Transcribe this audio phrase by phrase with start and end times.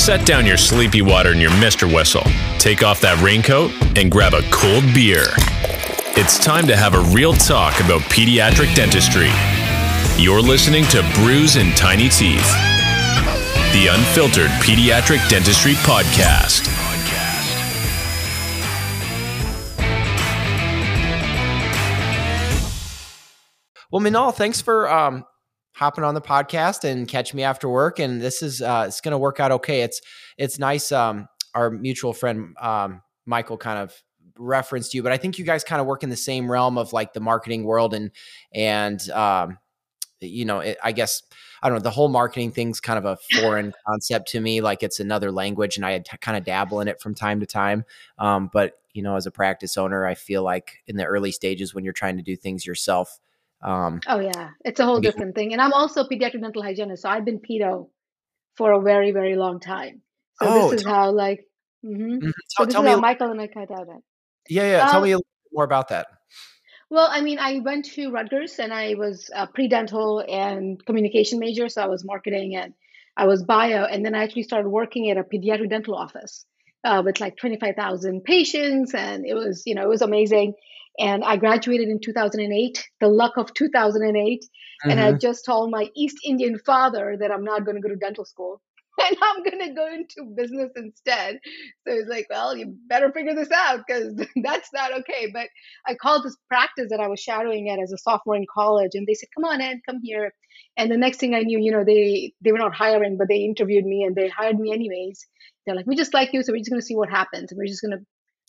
[0.00, 1.84] Set down your sleepy water and your Mr.
[1.86, 2.24] Whistle.
[2.58, 5.26] Take off that raincoat and grab a cold beer.
[6.16, 9.28] It's time to have a real talk about pediatric dentistry.
[10.16, 12.48] You're listening to Brews and Tiny Teeth,
[13.76, 16.66] the unfiltered pediatric dentistry podcast.
[23.92, 25.26] Well, Minal, thanks for um,
[25.80, 27.98] hopping on the podcast and catch me after work.
[27.98, 29.80] And this is uh, it's going to work out okay.
[29.80, 30.02] It's
[30.36, 30.92] it's nice.
[30.92, 34.00] Um, our mutual friend um, Michael kind of
[34.38, 36.92] referenced you, but I think you guys kind of work in the same realm of
[36.92, 38.10] like the marketing world and
[38.52, 39.56] and um,
[40.20, 41.22] you know, it, I guess
[41.62, 41.82] I don't know.
[41.82, 44.60] The whole marketing thing's kind of a foreign concept to me.
[44.60, 47.86] Like it's another language, and I kind of dabble in it from time to time.
[48.18, 51.74] Um, but you know, as a practice owner, I feel like in the early stages
[51.74, 53.18] when you're trying to do things yourself.
[53.62, 55.52] Um, oh yeah, it's a whole different thing.
[55.52, 57.88] And I'm also a pediatric dental hygienist, so I've been pedo
[58.56, 60.02] for a very, very long time.
[60.42, 61.46] So oh, this is how like,
[61.84, 62.16] mm-hmm.
[62.16, 62.30] Mm-hmm.
[62.48, 63.88] so this is how Michael and I cut out.
[64.48, 64.86] Yeah, yeah.
[64.86, 66.06] Tell um, me a little more about that.
[66.88, 71.68] Well, I mean, I went to Rutgers and I was a pre-dental and communication major,
[71.68, 72.74] so I was marketing and
[73.16, 76.46] I was bio, and then I actually started working at a pediatric dental office
[76.84, 80.54] uh, with like 25,000 patients, and it was, you know, it was amazing.
[80.98, 84.90] And I graduated in 2008, the luck of 2008, mm-hmm.
[84.90, 85.18] and I mm-hmm.
[85.18, 88.60] just told my East Indian father that I'm not going to go to dental school.
[89.08, 91.38] and I'm going to go into business instead.
[91.86, 95.30] So he's like, well, you better figure this out because that's not okay.
[95.32, 95.48] But
[95.86, 99.06] I called this practice that I was shadowing at as a sophomore in college, and
[99.06, 100.32] they said, come on, Ed, come here.
[100.76, 103.38] And the next thing I knew, you know, they they were not hiring, but they
[103.38, 105.26] interviewed me and they hired me anyways.
[105.66, 107.58] They're like, we just like you, so we're just going to see what happens, and
[107.58, 108.04] we're just going to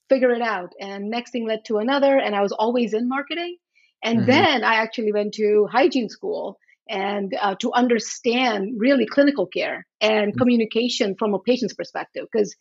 [0.09, 0.73] figure it out.
[0.79, 3.57] And next thing led to another, and I was always in marketing.
[4.03, 4.31] And mm-hmm.
[4.31, 6.57] then I actually went to hygiene school
[6.89, 10.39] and uh, to understand really clinical care and mm-hmm.
[10.39, 12.55] communication from a patient's perspective because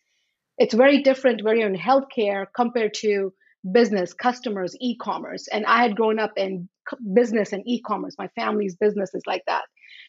[0.59, 3.33] it's very different when you're in healthcare compared to
[3.73, 6.67] business customers e-commerce and i had grown up in
[7.13, 9.65] business and e-commerce my family's business is like that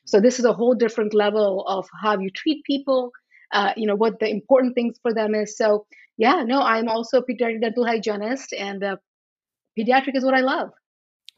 [0.05, 3.11] so this is a whole different level of how you treat people
[3.51, 5.85] uh, you know what the important things for them is so
[6.21, 8.95] yeah no i'm also a pediatric dental hygienist and uh,
[9.77, 10.69] pediatric is what i love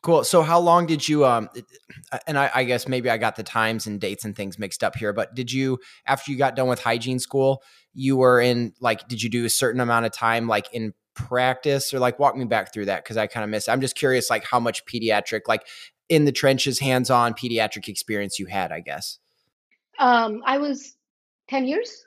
[0.03, 0.25] Cool.
[0.25, 1.49] So how long did you um
[2.11, 4.83] uh, and I, I, guess maybe I got the times and dates and things mixed
[4.83, 8.73] up here, but did you after you got done with hygiene school, you were in
[8.81, 12.35] like did you do a certain amount of time like in practice or like walk
[12.35, 13.69] me back through that because I kind of missed.
[13.69, 15.65] I'm just curious like how much pediatric like
[16.09, 19.19] in the trenches hands-on pediatric experience you had, I guess.
[19.99, 20.97] Um I was
[21.47, 22.05] 10 years.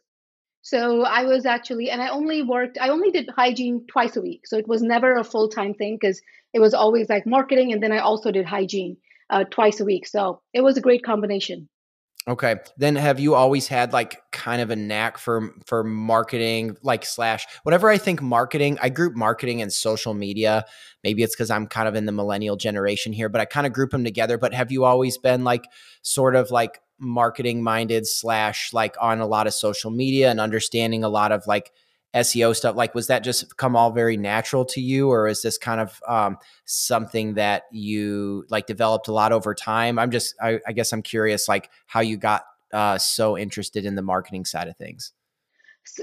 [0.66, 4.48] So I was actually, and I only worked, I only did hygiene twice a week.
[4.48, 6.20] So it was never a full time thing because
[6.52, 7.72] it was always like marketing.
[7.72, 8.96] And then I also did hygiene
[9.30, 10.08] uh, twice a week.
[10.08, 11.68] So it was a great combination.
[12.26, 12.56] Okay.
[12.76, 17.46] Then have you always had like kind of a knack for for marketing like slash
[17.62, 20.64] whenever I think marketing, I group marketing and social media.
[21.04, 23.72] Maybe it's cuz I'm kind of in the millennial generation here, but I kind of
[23.72, 25.66] group them together, but have you always been like
[26.02, 31.04] sort of like marketing minded slash like on a lot of social media and understanding
[31.04, 31.72] a lot of like
[32.16, 32.76] SEO stuff?
[32.76, 36.00] Like, was that just come all very natural to you, or is this kind of
[36.08, 39.98] um, something that you like developed a lot over time?
[39.98, 43.94] I'm just, I, I guess, I'm curious, like how you got uh, so interested in
[43.94, 45.12] the marketing side of things.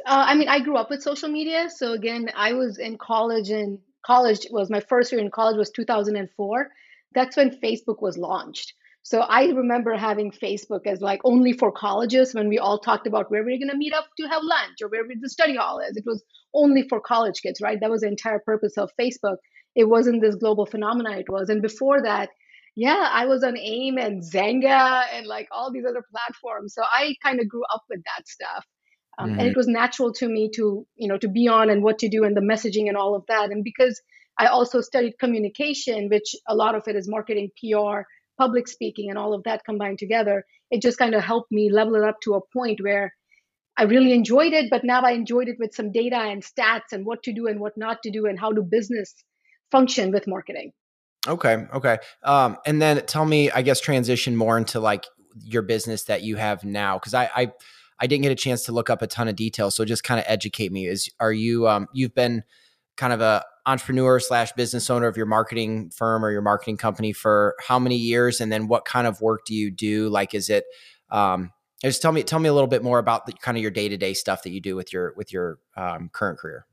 [0.06, 1.70] Uh, I mean, I grew up with social media.
[1.70, 5.72] So again, I was in college, and college was my first year in college was
[5.72, 6.70] 2004.
[7.16, 8.74] That's when Facebook was launched.
[9.04, 13.30] So I remember having Facebook as like only for colleges when we all talked about
[13.30, 15.80] where we are going to meet up to have lunch or where the study hall
[15.80, 15.98] is.
[15.98, 17.78] It was only for college kids, right?
[17.82, 19.36] That was the entire purpose of Facebook.
[19.76, 21.50] It wasn't this global phenomenon it was.
[21.50, 22.30] And before that,
[22.78, 26.74] yeah, I was on AIM and Xanga and like all these other platforms.
[26.74, 28.66] So I kind of grew up with that stuff.
[29.20, 29.40] Um, mm-hmm.
[29.40, 32.10] And it was natural to me to, you know, to be on and what to
[32.10, 33.52] do and the messaging and all of that.
[33.52, 34.02] And because
[34.40, 38.02] I also studied communication, which a lot of it is marketing, PR,
[38.38, 41.96] public speaking and all of that combined together, it just kind of helped me level
[41.96, 43.14] it up to a point where
[43.76, 47.06] I really enjoyed it, but now I enjoyed it with some data and stats and
[47.06, 49.16] what to do and what not to do and how do business
[49.72, 50.72] function with marketing.
[51.28, 51.66] Okay.
[51.74, 51.98] Okay.
[52.24, 55.06] Um, and then tell me, I guess, transition more into like
[55.40, 57.00] your business that you have now.
[57.00, 57.52] Cause I, I,
[58.00, 59.76] I didn't get a chance to look up a ton of details.
[59.76, 62.44] So just kind of educate me is, are you, um, you've been
[62.98, 67.14] kind of a entrepreneur slash business owner of your marketing firm or your marketing company
[67.14, 68.42] for how many years?
[68.42, 70.10] And then what kind of work do you do?
[70.10, 70.66] Like is it
[71.10, 71.52] um
[71.84, 74.14] just tell me tell me a little bit more about the, kind of your day-to-day
[74.14, 76.66] stuff that you do with your with your um, current career.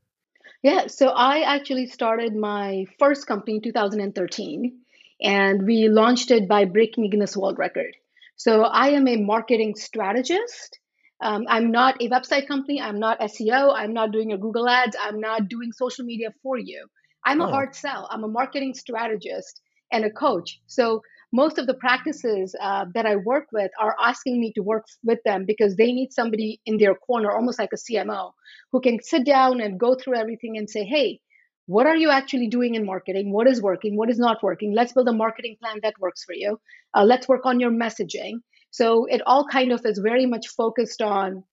[0.63, 4.79] Yeah so i actually started my first company in 2013
[5.21, 7.95] and we launched it by breaking guinness world record.
[8.37, 10.79] So i am a marketing strategist
[11.21, 12.81] Um, I'm not a website company.
[12.81, 13.73] I'm not SEO.
[13.75, 14.95] I'm not doing your Google ads.
[14.99, 16.85] I'm not doing social media for you.
[17.23, 17.51] I'm a oh.
[17.51, 18.07] hard sell.
[18.11, 20.59] I'm a marketing strategist and a coach.
[20.67, 21.01] So
[21.31, 25.19] most of the practices uh, that I work with are asking me to work with
[25.23, 28.31] them because they need somebody in their corner, almost like a CMO,
[28.71, 31.21] who can sit down and go through everything and say, hey,
[31.67, 33.31] what are you actually doing in marketing?
[33.31, 33.95] What is working?
[33.95, 34.73] What is not working?
[34.73, 36.59] Let's build a marketing plan that works for you.
[36.93, 38.41] Uh, let's work on your messaging.
[38.71, 41.43] So it all kind of is very much focused on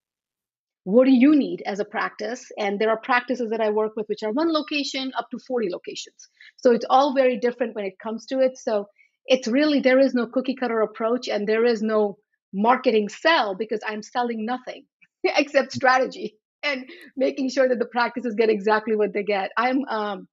[0.85, 2.51] what do you need as a practice?
[2.57, 5.69] And there are practices that I work with which are one location up to 40
[5.69, 6.29] locations.
[6.57, 8.57] So it's all very different when it comes to it.
[8.57, 8.87] So
[9.25, 12.17] it's really, there is no cookie cutter approach and there is no
[12.53, 14.85] marketing sell because I'm selling nothing
[15.23, 19.51] except strategy and making sure that the practices get exactly what they get.
[19.57, 20.27] I'm, um,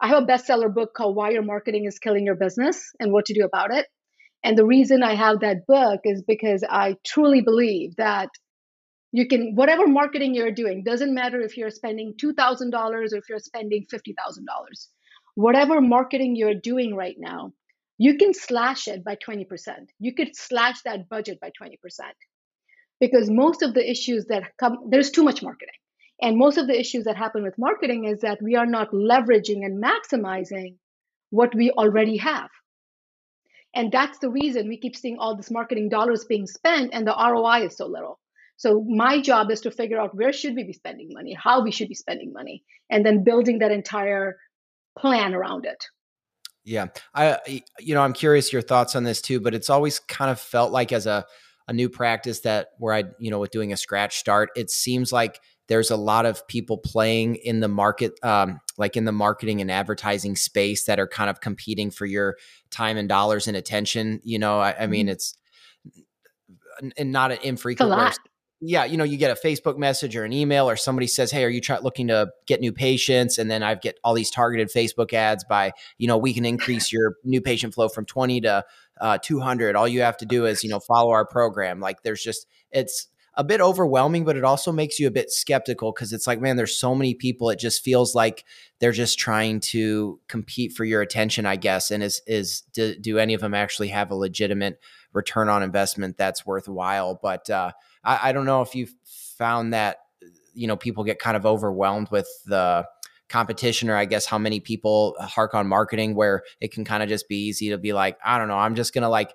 [0.00, 3.26] I have a bestseller book called Why Your Marketing is Killing Your Business and What
[3.26, 3.86] to Do About It.
[4.42, 8.30] And the reason I have that book is because I truly believe that
[9.12, 13.38] you can whatever marketing you're doing doesn't matter if you're spending $2000 or if you're
[13.38, 14.04] spending $50000
[15.34, 17.52] whatever marketing you're doing right now
[17.98, 19.46] you can slash it by 20%
[19.98, 21.74] you could slash that budget by 20%
[23.00, 25.74] because most of the issues that come there's too much marketing.
[26.22, 29.64] And most of the issues that happen with marketing is that we are not leveraging
[29.64, 30.76] and maximizing
[31.30, 32.50] what we already have
[33.74, 37.14] and that's the reason we keep seeing all this marketing dollars being spent and the
[37.14, 38.18] roi is so little
[38.60, 41.70] so my job is to figure out where should we be spending money, how we
[41.70, 44.36] should be spending money, and then building that entire
[44.98, 45.82] plan around it.
[46.62, 46.88] Yeah.
[47.14, 47.38] I
[47.78, 50.72] you know, I'm curious your thoughts on this too, but it's always kind of felt
[50.72, 51.24] like as a
[51.68, 55.10] a new practice that where I, you know, with doing a scratch start, it seems
[55.10, 55.40] like
[55.70, 59.70] there's a lot of people playing in the market um, like in the marketing and
[59.70, 62.36] advertising space that are kind of competing for your
[62.70, 65.12] time and dollars and attention you know i, I mean mm-hmm.
[65.12, 65.36] it's
[66.96, 68.18] and not an infrequent
[68.62, 71.44] yeah, you know, you get a Facebook message or an email, or somebody says, "Hey,
[71.44, 74.68] are you try- looking to get new patients?" And then I get all these targeted
[74.68, 78.64] Facebook ads by, you know, we can increase your new patient flow from twenty to
[79.00, 79.76] uh, two hundred.
[79.76, 81.80] All you have to do is, you know, follow our program.
[81.80, 83.08] Like, there's just it's
[83.40, 86.56] a bit overwhelming, but it also makes you a bit skeptical because it's like, man,
[86.56, 87.48] there's so many people.
[87.48, 88.44] It just feels like
[88.80, 91.90] they're just trying to compete for your attention, I guess.
[91.90, 94.78] And is is do, do any of them actually have a legitimate
[95.14, 97.18] return on investment that's worthwhile?
[97.22, 97.72] But uh,
[98.04, 98.88] I, I don't know if you
[99.38, 99.96] found that
[100.52, 102.84] you know people get kind of overwhelmed with the
[103.30, 107.08] competition or i guess how many people hark on marketing where it can kind of
[107.08, 109.32] just be easy to be like i don't know i'm just gonna like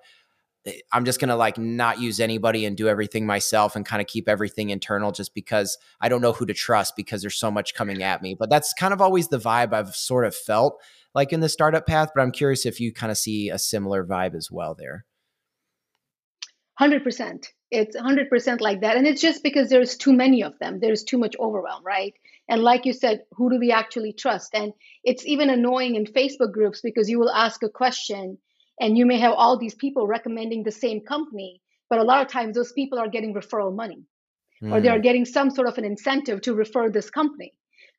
[0.66, 4.08] Eh, i'm just gonna like not use anybody and do everything myself and kind of
[4.08, 7.74] keep everything internal just because i don't know who to trust because there's so much
[7.74, 8.36] coming at me.
[8.36, 10.82] But that's kind of always the vibe i've sort of felt
[11.14, 14.06] like in the startup path but i'm curious if you kind of see a similar
[14.06, 15.06] vibe as well there.
[16.80, 20.80] 100% it's 100% like that and it's just because there's too many of them.
[20.80, 22.14] There's too much overwhelm right?
[22.50, 24.54] And like you said who do we actually trust?
[24.54, 24.74] And
[25.04, 28.38] it's even annoying in facebook groups because you will ask a question
[28.80, 32.32] and you may have all these people recommending the same company but a lot of
[32.32, 34.04] times those people are getting referral money
[34.62, 34.72] mm.
[34.72, 35.04] or they are hmm.
[35.04, 37.54] getting some sort of an incentive to refer this company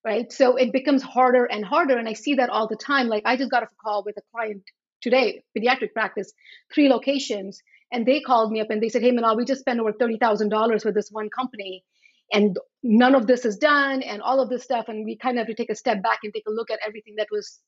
[0.05, 3.23] right so it becomes harder and harder and i see that all the time like
[3.27, 4.63] i just got a call with a client
[5.01, 6.33] today pediatric practice
[6.73, 7.63] three locations
[7.93, 10.85] and they called me up and they said, Hey, Manal, we just spent over $30,000
[10.85, 11.85] with this one company
[12.33, 14.89] and none of this is done and all of this stuff.
[14.89, 16.81] And we kind of have to take a step back and take a look at
[16.87, 17.61] everything that was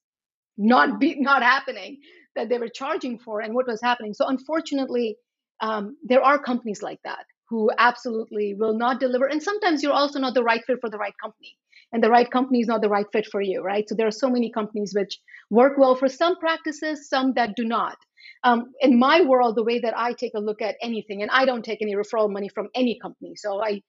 [0.57, 1.99] not be, not happening
[2.39, 4.15] that they were charging for and what was happening.
[4.15, 5.17] So unfortunately,
[5.61, 9.27] um, there are companies like that who absolutely will not deliver.
[9.27, 11.57] And sometimes you're also not the right fit for the right company.
[11.93, 13.89] And the right company is not the right fit for you, right?
[13.89, 15.19] So there are so many companies which
[15.51, 17.97] work well for some practices, some that do not
[18.45, 21.45] um, in my world, the way that I take a look at anything, and I
[21.45, 23.35] don't take any referral money from any company.
[23.37, 23.83] So I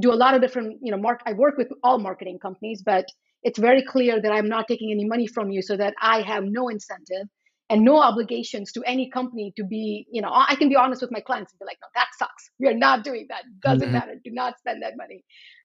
[0.00, 1.20] do a lot of different, you know, mark.
[1.26, 3.06] I work with all marketing companies, but
[3.42, 6.44] it's very clear that I'm not taking any money from you, so that I have
[6.44, 7.28] no incentive
[7.68, 11.10] and no obligations to any company to be, you know, I can be honest with
[11.10, 12.50] my clients and be like, no, that sucks.
[12.60, 13.42] We are not doing that.
[13.60, 13.92] Doesn't mm-hmm.
[13.92, 14.14] matter.
[14.24, 15.24] Do not spend that money.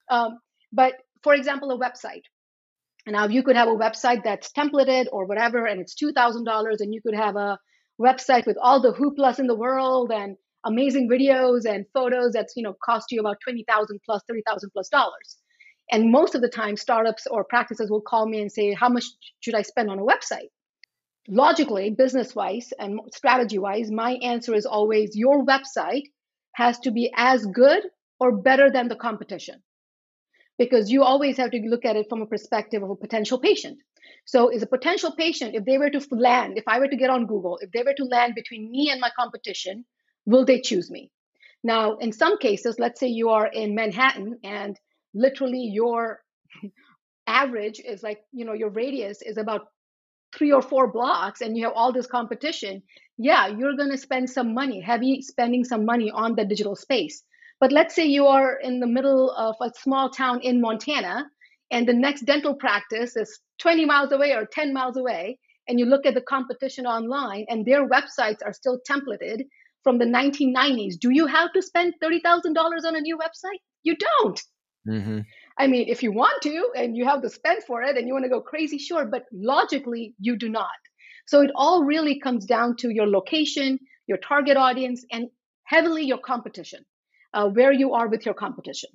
[0.10, 0.40] Um,
[0.74, 0.94] but
[1.24, 2.24] for example, a website.
[3.06, 6.44] And now you could have a website that's templated or whatever, and it's two thousand
[6.44, 7.58] dollars, and you could have a
[8.00, 12.64] website with all the hooplas in the world and amazing videos and photos that's you
[12.64, 15.38] know cost you about 20000 plus 30000 plus dollars
[15.92, 19.06] and most of the time startups or practices will call me and say how much
[19.40, 20.50] should i spend on a website
[21.28, 26.04] logically business wise and strategy wise my answer is always your website
[26.54, 27.84] has to be as good
[28.20, 29.62] or better than the competition
[30.58, 33.78] because you always have to look at it from a perspective of a potential patient
[34.26, 37.10] so, is a potential patient, if they were to land, if I were to get
[37.10, 39.86] on Google, if they were to land between me and my competition,
[40.26, 41.12] will they choose me?
[41.64, 44.80] Now, in some cases, let's say you are in Manhattan and
[45.14, 46.22] literally your
[47.28, 49.68] average is like, you know, your radius is about
[50.36, 52.84] three or four blocks and you have all this competition,
[53.18, 57.24] yeah, you're going to spend some money, heavy spending some money on the digital space.
[57.60, 61.26] But let's say you are in the middle of a small town in Montana
[61.72, 65.86] and the next dental practice is 20 miles away or 10 miles away, and you
[65.86, 69.46] look at the competition online and their websites are still templated
[69.84, 71.00] from the 1990s.
[71.00, 73.60] Do you have to spend $30,000 on a new website?
[73.84, 74.42] You don't.
[74.88, 75.20] Mm-hmm.
[75.58, 78.14] I mean, if you want to and you have the spend for it and you
[78.14, 80.70] want to go crazy, sure, but logically, you do not.
[81.28, 85.28] So it all really comes down to your location, your target audience, and
[85.64, 86.84] heavily your competition,
[87.34, 88.90] uh, where you are with your competition.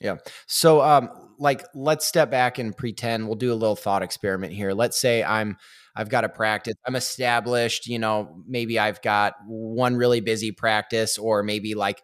[0.00, 0.16] Yeah.
[0.46, 4.72] So, um, like, let's step back and pretend we'll do a little thought experiment here.
[4.72, 5.56] Let's say I'm,
[5.94, 11.16] I've got a practice, I'm established, you know, maybe I've got one really busy practice
[11.16, 12.02] or maybe like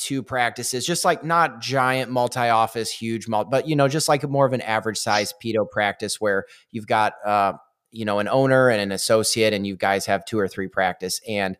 [0.00, 4.28] two practices, just like not giant multi office, huge, multi, but, you know, just like
[4.28, 7.52] more of an average size pedo practice where you've got, uh,
[7.90, 11.20] you know, an owner and an associate and you guys have two or three practice
[11.28, 11.56] and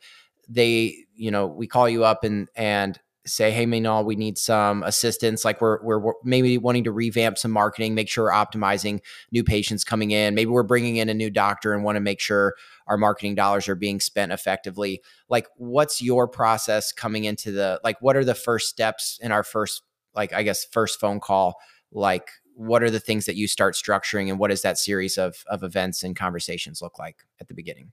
[0.48, 4.82] they, you know, we call you up and, and, say, hey, Minal, we need some
[4.82, 5.44] assistance.
[5.44, 9.84] Like we're, we're maybe wanting to revamp some marketing, make sure we're optimizing new patients
[9.84, 10.34] coming in.
[10.34, 12.54] Maybe we're bringing in a new doctor and want to make sure
[12.90, 15.00] our marketing dollars are being spent effectively.
[15.28, 19.44] Like, what's your process coming into the, like, what are the first steps in our
[19.44, 19.82] first,
[20.12, 21.54] like, I guess, first phone call?
[21.92, 25.44] Like, what are the things that you start structuring and what does that series of,
[25.46, 27.92] of events and conversations look like at the beginning?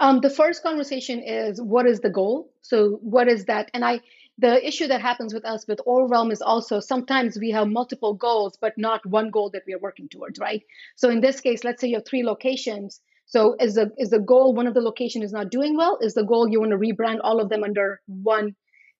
[0.00, 2.52] Um, the first conversation is what is the goal?
[2.62, 3.70] So, what is that?
[3.74, 4.00] And I,
[4.38, 8.58] the issue that happens with us with overwhelm is also sometimes we have multiple goals
[8.60, 10.62] but not one goal that we are working towards right
[10.96, 13.00] so in this case let's say you have three locations
[13.30, 15.98] so is the is the goal one of the location is not doing well?
[16.00, 18.54] Is the goal you want to rebrand all of them under one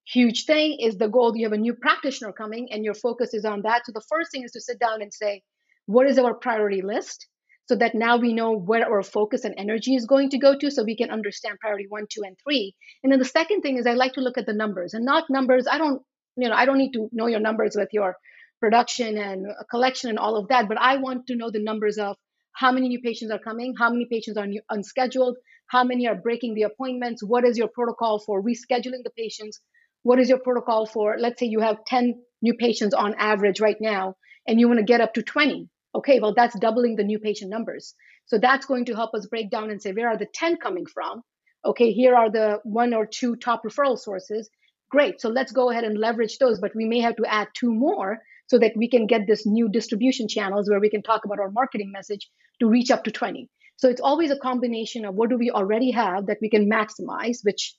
[0.06, 0.78] huge thing?
[0.80, 3.82] Is the goal you have a new practitioner coming and your focus is on that?
[3.86, 5.42] So the first thing is to sit down and say
[5.86, 7.26] what is our priority list?
[7.68, 10.70] So that now we know where our focus and energy is going to go to
[10.70, 12.74] so we can understand priority one two and three.
[13.02, 15.30] And then the second thing is i like to look at the numbers and not
[15.30, 15.66] numbers.
[15.70, 16.02] I don't
[16.36, 18.16] you know i don't need to know your numbers with your
[18.60, 22.16] production and collection and all of that but i want to know the numbers of
[22.52, 26.14] how many new patients are coming how many patients are new, unscheduled how many are
[26.14, 29.60] breaking the appointments what is your protocol for rescheduling the patients
[30.02, 33.78] what is your protocol for let's say you have 10 new patients on average right
[33.80, 34.14] now
[34.46, 37.50] and you want to get up to 20 Okay, well, that's doubling the new patient
[37.50, 37.94] numbers.
[38.26, 40.86] So that's going to help us break down and say, where are the 10 coming
[40.86, 41.22] from?
[41.64, 44.48] Okay, here are the one or two top referral sources.
[44.90, 45.20] Great.
[45.20, 48.18] So let's go ahead and leverage those, but we may have to add two more
[48.50, 51.52] so that we can get this new distribution channels where we can talk about our
[51.52, 52.28] marketing message
[52.58, 53.48] to reach up to 20.
[53.76, 57.44] So it's always a combination of what do we already have that we can maximize,
[57.44, 57.76] which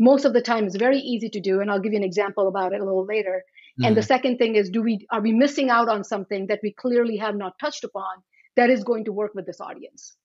[0.00, 1.60] most of the time is very easy to do.
[1.60, 3.44] And I'll give you an example about it a little later.
[3.44, 3.84] Mm-hmm.
[3.84, 4.08] And the mm-hmm.
[4.08, 7.36] second thing is, do we are we missing out on something that we clearly have
[7.36, 8.24] not touched upon
[8.56, 10.16] that is going to work with this audience?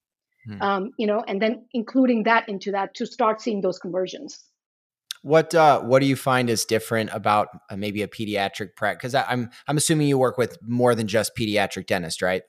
[0.50, 0.62] Mm-hmm.
[0.62, 4.44] Um, you know, and then including that into that to start seeing those conversions.
[5.24, 9.14] What uh, what do you find is different about uh, maybe a pediatric practice?
[9.14, 12.44] Because I'm I'm assuming you work with more than just pediatric dentists, right?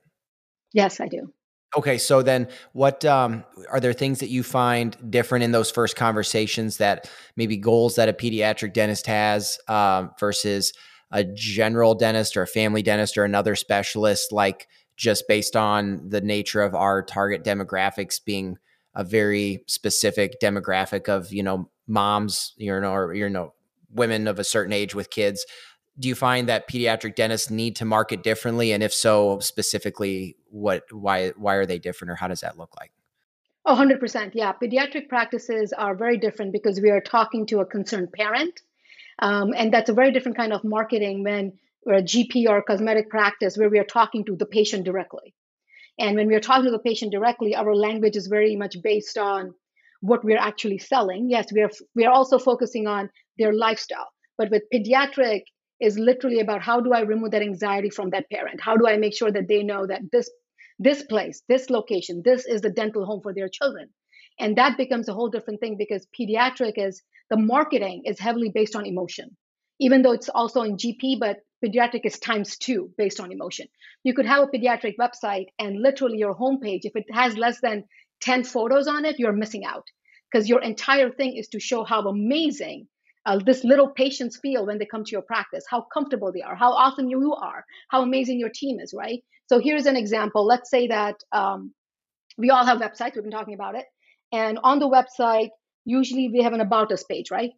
[0.73, 1.33] Yes, I do.
[1.76, 5.97] Okay, so then what um, are there things that you find different in those first
[5.97, 10.73] conversations that maybe goals that a pediatric dentist has um, versus
[11.11, 16.21] a general dentist or a family dentist or another specialist, like just based on the
[16.21, 18.57] nature of our target demographics being
[18.95, 23.55] a very specific demographic of you know moms, you know, or you know
[23.91, 25.45] women of a certain age with kids.
[25.99, 30.85] Do you find that pediatric dentists need to market differently, and if so, specifically, what
[30.93, 32.93] why why are they different, or how does that look like?
[33.67, 34.33] Oh, 100%.
[34.35, 34.53] Yeah.
[34.53, 38.61] Pediatric practices are very different because we are talking to a concerned parent
[39.19, 41.53] um, and that's a very different kind of marketing when
[41.87, 45.35] we're a GP or a cosmetic practice where we are talking to the patient directly.
[45.99, 49.17] And when we are talking to the patient directly, our language is very much based
[49.17, 49.55] on
[50.04, 51.30] what we're actually selling.
[51.30, 53.08] Yes, we are we are also focusing on
[53.38, 54.11] their lifestyle.
[54.37, 55.42] But with pediatric
[55.80, 58.61] is literally about how do I remove that anxiety from that parent?
[58.61, 60.30] How do I make sure that they know that this
[60.78, 63.88] this place, this location, this is the dental home for their children?
[64.38, 68.76] And that becomes a whole different thing because pediatric is the marketing is heavily based
[68.76, 69.37] on emotion,
[69.80, 73.68] even though it's also in GP, but pediatric is times two based on emotion.
[74.02, 77.84] You could have a pediatric website and literally your homepage, if it has less than
[78.25, 79.85] 10 photos on it, you're missing out
[80.31, 82.88] because your entire thing is to show how amazing
[83.26, 86.54] uh, this little patients feel when they come to your practice, how comfortable they are,
[86.54, 89.23] how awesome you are, how amazing your team is, right?
[89.47, 90.45] So here's an example.
[90.45, 91.73] Let's say that um,
[92.37, 93.85] we all have websites, we've been talking about it.
[94.33, 95.50] And on the website,
[95.85, 97.52] usually we have an about us page, right?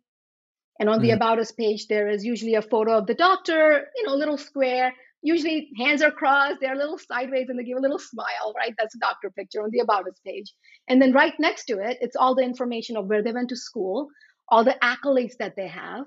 [0.78, 1.16] And on the mm-hmm.
[1.16, 4.36] About Us page, there is usually a photo of the doctor, you know, a little
[4.36, 4.92] square.
[5.26, 8.72] Usually hands are crossed, they're a little sideways, and they give a little smile, right?
[8.78, 10.52] That's a doctor picture on the About Us page.
[10.88, 13.56] And then right next to it, it's all the information of where they went to
[13.56, 14.06] school,
[14.48, 16.04] all the accolades that they have,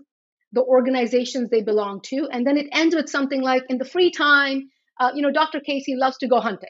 [0.53, 2.29] the organizations they belong to.
[2.31, 4.69] And then it ends with something like, in the free time,
[5.01, 5.59] uh, you know, Dr.
[5.59, 6.69] Casey loves to go hunting.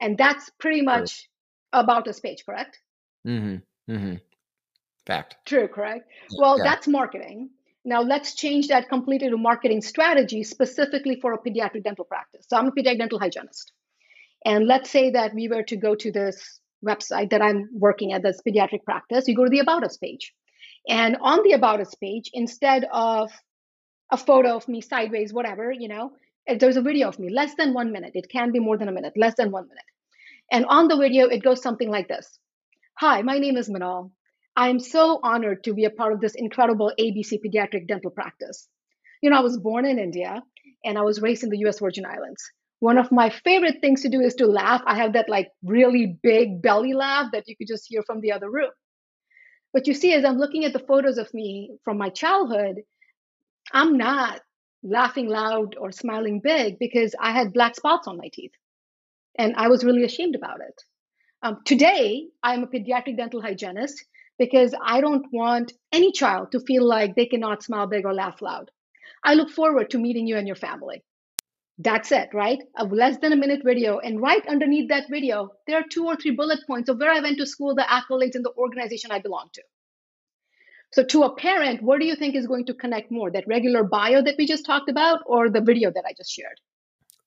[0.00, 1.28] And that's pretty much
[1.72, 2.78] About Us page, correct?
[3.26, 3.92] Mm-hmm.
[3.92, 4.14] Mm-hmm.
[5.06, 5.36] Fact.
[5.44, 6.08] True, correct?
[6.38, 6.64] Well, yeah.
[6.64, 7.50] that's marketing.
[7.86, 12.44] Now let's change that completely to marketing strategy specifically for a pediatric dental practice.
[12.48, 13.70] So I'm a pediatric dental hygienist.
[14.44, 18.24] And let's say that we were to go to this website that I'm working at,
[18.24, 20.32] this pediatric practice, you go to the About Us page.
[20.88, 23.30] And on the About Us page, instead of
[24.10, 26.10] a photo of me sideways, whatever, you know,
[26.58, 28.12] there's a video of me, less than one minute.
[28.14, 29.84] It can be more than a minute, less than one minute.
[30.50, 32.38] And on the video, it goes something like this
[32.98, 34.10] Hi, my name is Manal.
[34.56, 38.66] I am so honored to be a part of this incredible ABC pediatric dental practice.
[39.20, 40.42] You know, I was born in India
[40.84, 42.42] and I was raised in the US Virgin Islands.
[42.80, 44.82] One of my favorite things to do is to laugh.
[44.86, 48.32] I have that like really big belly laugh that you could just hear from the
[48.32, 48.70] other room.
[49.72, 52.76] But you see, as I'm looking at the photos of me from my childhood,
[53.72, 54.40] I'm not
[54.82, 58.52] laughing loud or smiling big because I had black spots on my teeth.
[59.38, 60.80] And I was really ashamed about it.
[61.42, 64.02] Um, today, I'm a pediatric dental hygienist
[64.38, 68.42] because I don't want any child to feel like they cannot smile big or laugh
[68.42, 68.70] loud.
[69.24, 71.02] I look forward to meeting you and your family.
[71.78, 72.58] That's it, right?
[72.76, 73.98] A less than a minute video.
[73.98, 77.20] And right underneath that video, there are two or three bullet points of where I
[77.20, 79.62] went to school, the accolades, and the organization I belong to.
[80.92, 83.30] So, to a parent, what do you think is going to connect more?
[83.30, 86.58] That regular bio that we just talked about, or the video that I just shared?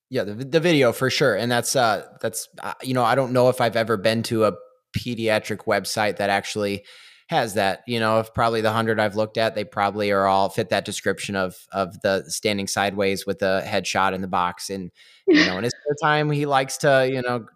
[0.08, 1.36] Yeah, the, the video for sure.
[1.36, 4.46] And that's, uh, that's, uh, you know, I don't know if I've ever been to
[4.46, 4.52] a
[4.96, 6.84] pediatric website that actually
[7.28, 7.82] has that.
[7.86, 10.84] You know, if probably the hundred I've looked at, they probably are all fit that
[10.84, 14.70] description of of the standing sideways with the headshot in the box.
[14.70, 14.90] And
[15.26, 17.46] you know, in his spare time, he likes to you know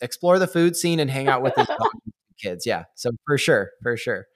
[0.00, 1.66] explore the food scene and hang out with his
[2.42, 2.66] kids.
[2.66, 4.26] Yeah, so for sure, for sure.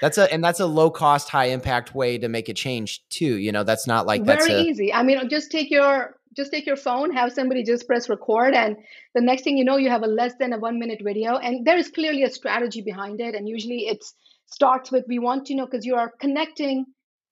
[0.00, 3.36] That's a and that's a low cost, high impact way to make a change too.
[3.36, 4.92] You know, that's not like that's very a, easy.
[4.92, 8.76] I mean, just take your just take your phone, have somebody just press record, and
[9.14, 11.36] the next thing you know, you have a less than a one minute video.
[11.36, 13.34] And there is clearly a strategy behind it.
[13.34, 14.04] And usually it
[14.46, 16.86] starts with we want to know because you are connecting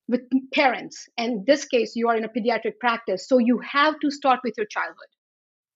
[0.09, 1.09] with parents.
[1.17, 3.29] And this case, you are in a pediatric practice.
[3.29, 5.13] So you have to start with your childhood.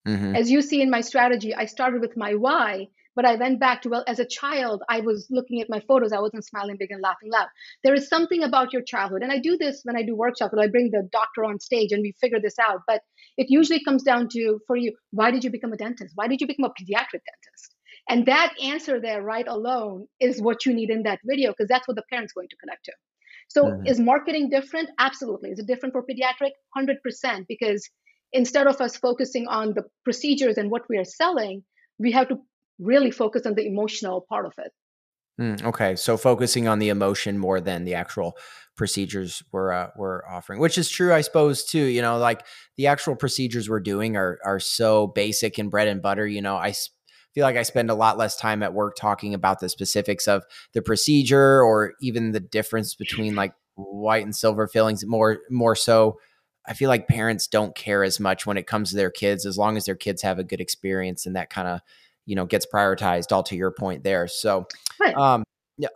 [0.09, 0.37] Mm-hmm.
[0.37, 3.83] As you see in my strategy, I started with my why but I went back
[3.83, 6.13] to, well, as a child, I was looking at my photos.
[6.13, 7.49] I wasn't smiling big and laughing loud.
[7.85, 9.23] There is something about your childhood.
[9.23, 12.03] And I do this when I do workshops, I bring the doctor on stage and
[12.03, 12.81] we figure this out.
[12.87, 13.03] But
[13.37, 16.13] it usually comes down to, for you, why did you become a dentist?
[16.15, 17.75] Why did you become a pediatric dentist?
[18.09, 21.87] And that answer there, right alone, is what you need in that video because that's
[21.87, 22.93] what the parent's going to connect to.
[23.49, 23.87] So mm-hmm.
[23.87, 24.91] is marketing different?
[24.99, 25.51] Absolutely.
[25.51, 26.53] Is it different for pediatric?
[26.77, 27.47] 100%.
[27.49, 27.89] Because
[28.33, 31.63] instead of us focusing on the procedures and what we are selling,
[31.99, 32.39] we have to
[32.79, 34.73] really focus on the emotional part of it.
[35.41, 38.37] Mm, okay, so focusing on the emotion more than the actual
[38.77, 41.85] procedures we're uh, we're offering, which is true, I suppose too.
[41.85, 42.45] You know, like
[42.77, 46.27] the actual procedures we're doing are are so basic and bread and butter.
[46.27, 46.75] You know, I
[47.35, 50.45] feel like I spend a lot less time at work talking about the specifics of
[50.75, 55.05] the procedure or even the difference between like white and silver fillings.
[55.07, 56.19] More more so,
[56.67, 59.57] I feel like parents don't care as much when it comes to their kids, as
[59.57, 61.81] long as their kids have a good experience and that kind of
[62.27, 64.67] you know gets prioritized all to your point there so
[65.01, 65.15] right.
[65.17, 65.45] um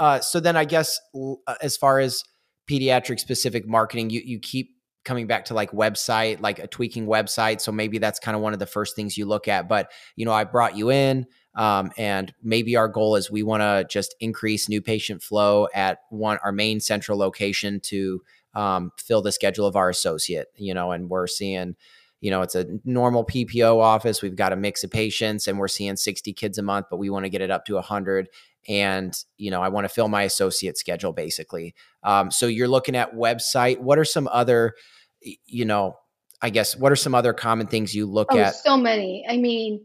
[0.01, 2.25] uh, so then i guess uh, as far as
[2.69, 4.71] pediatric specific marketing you you keep
[5.05, 8.53] coming back to like website like a tweaking website so maybe that's kind of one
[8.53, 11.91] of the first things you look at but you know i brought you in um,
[11.97, 16.39] and maybe our goal is we want to just increase new patient flow at one
[16.43, 18.21] our main central location to
[18.55, 21.77] um, fill the schedule of our associate you know and we're seeing
[22.21, 24.23] you know, it's a normal PPO office.
[24.23, 27.11] We've got a mix of patients and we're seeing 60 kids a month, but we
[27.11, 28.29] want to get it up to 100.
[28.69, 31.75] And, you know, I want to fill my associate schedule basically.
[32.03, 33.79] Um, so you're looking at website.
[33.79, 34.75] What are some other,
[35.21, 35.97] you know,
[36.43, 38.57] I guess, what are some other common things you look oh, at?
[38.57, 39.25] So many.
[39.29, 39.85] I mean,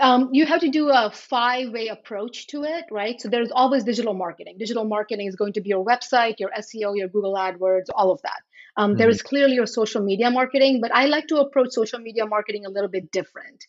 [0.00, 3.20] um, you have to do a five way approach to it, right?
[3.20, 4.56] So there's always digital marketing.
[4.58, 8.20] Digital marketing is going to be your website, your SEO, your Google AdWords, all of
[8.22, 8.40] that.
[8.80, 8.98] Um, mm-hmm.
[8.98, 12.64] there is clearly your social media marketing, but I like to approach social media marketing
[12.64, 13.62] a little bit different.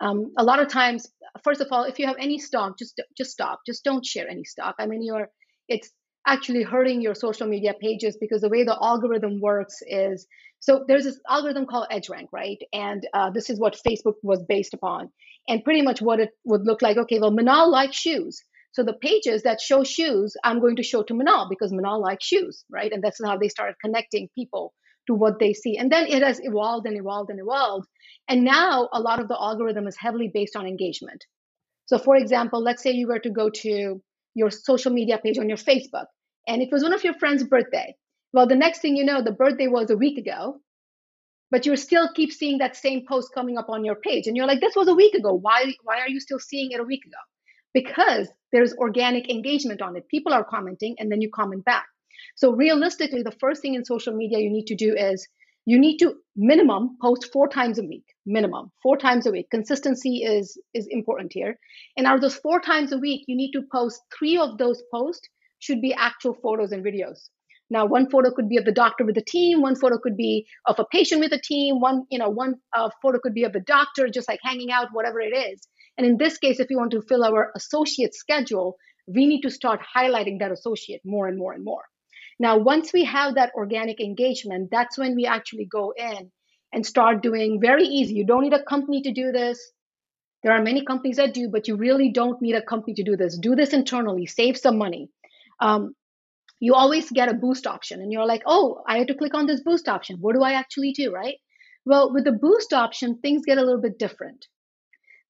[0.00, 1.06] Um, a lot of times,
[1.42, 3.60] first of all, if you have any stock, just just stop.
[3.64, 4.74] Just don't share any stock.
[4.78, 5.28] I mean, you're
[5.68, 5.90] it's
[6.26, 10.26] actually hurting your social media pages because the way the algorithm works is
[10.60, 12.58] so there's this algorithm called EdgeRank, right?
[12.72, 15.10] And uh, this is what Facebook was based upon.
[15.48, 16.98] And pretty much what it would look like.
[16.98, 18.42] Okay, well, Manal likes shoes.
[18.72, 22.24] So the pages that show shoes, I'm going to show to Manal because Manal likes
[22.24, 22.92] shoes, right?
[22.92, 24.74] And that's how they started connecting people
[25.06, 25.76] to what they see.
[25.76, 27.88] And then it has evolved and evolved and evolved.
[28.28, 31.24] And now a lot of the algorithm is heavily based on engagement.
[31.86, 34.02] So, for example, let's say you were to go to
[34.34, 36.06] your social media page on your Facebook
[36.46, 37.94] and it was one of your friend's birthday.
[38.32, 40.60] Well, the next thing you know, the birthday was a week ago,
[41.50, 44.26] but you still keep seeing that same post coming up on your page.
[44.26, 45.32] And you're like, this was a week ago.
[45.32, 47.16] Why, why are you still seeing it a week ago?
[47.74, 50.08] Because there's organic engagement on it.
[50.08, 51.86] People are commenting and then you comment back.
[52.36, 55.26] So realistically, the first thing in social media you need to do is
[55.68, 60.22] you need to minimum post four times a week minimum four times a week consistency
[60.24, 61.58] is is important here
[61.96, 64.82] and out of those four times a week you need to post three of those
[64.94, 65.28] posts
[65.58, 67.28] should be actual photos and videos
[67.68, 70.46] now one photo could be of the doctor with the team one photo could be
[70.66, 73.52] of a patient with a team one you know one uh, photo could be of
[73.52, 76.76] the doctor just like hanging out whatever it is and in this case, if we
[76.76, 78.76] want to fill our associate schedule,
[79.08, 81.82] we need to start highlighting that associate more and more and more.
[82.38, 86.30] Now, once we have that organic engagement, that's when we actually go in
[86.72, 88.14] and start doing very easy.
[88.14, 89.58] You don't need a company to do this.
[90.44, 93.16] There are many companies that do, but you really don't need a company to do
[93.16, 93.36] this.
[93.36, 95.10] Do this internally, save some money.
[95.58, 95.94] Um,
[96.60, 99.46] you always get a boost option, and you're like, oh, I had to click on
[99.46, 100.18] this boost option.
[100.20, 101.34] What do I actually do, right?
[101.84, 104.46] Well, with the boost option, things get a little bit different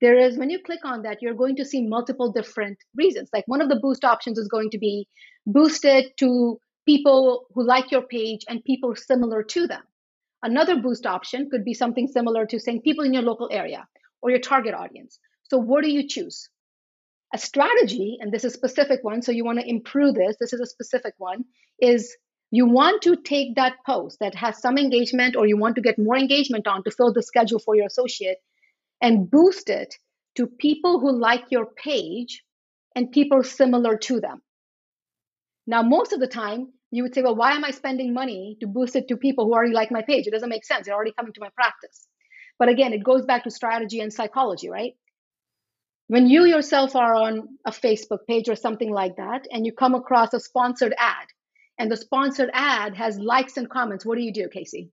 [0.00, 3.30] there is when you click on that you're going to see multiple different reasons.
[3.32, 5.08] Like one of the boost options is going to be
[5.46, 9.82] boosted to people who like your page and people similar to them.
[10.42, 13.86] Another boost option could be something similar to saying people in your local area
[14.22, 15.18] or your target audience.
[15.50, 16.48] So what do you choose?
[17.34, 20.54] A strategy and this is a specific one so you want to improve this this
[20.54, 21.44] is a specific one
[21.78, 22.16] is
[22.50, 25.98] you want to take that post that has some engagement or you want to get
[25.98, 28.38] more engagement on to fill the schedule for your associate
[29.00, 29.94] and boost it
[30.36, 32.42] to people who like your page
[32.94, 34.42] and people similar to them.
[35.66, 38.66] Now, most of the time, you would say, well, why am I spending money to
[38.66, 40.26] boost it to people who already like my page?
[40.26, 40.86] It doesn't make sense.
[40.86, 42.06] They're already coming to my practice.
[42.58, 44.94] But again, it goes back to strategy and psychology, right?
[46.06, 49.94] When you yourself are on a Facebook page or something like that, and you come
[49.94, 51.26] across a sponsored ad,
[51.78, 54.90] and the sponsored ad has likes and comments, what do you do, Casey?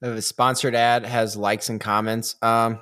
[0.00, 2.36] The sponsored ad has likes and comments.
[2.40, 2.80] Um,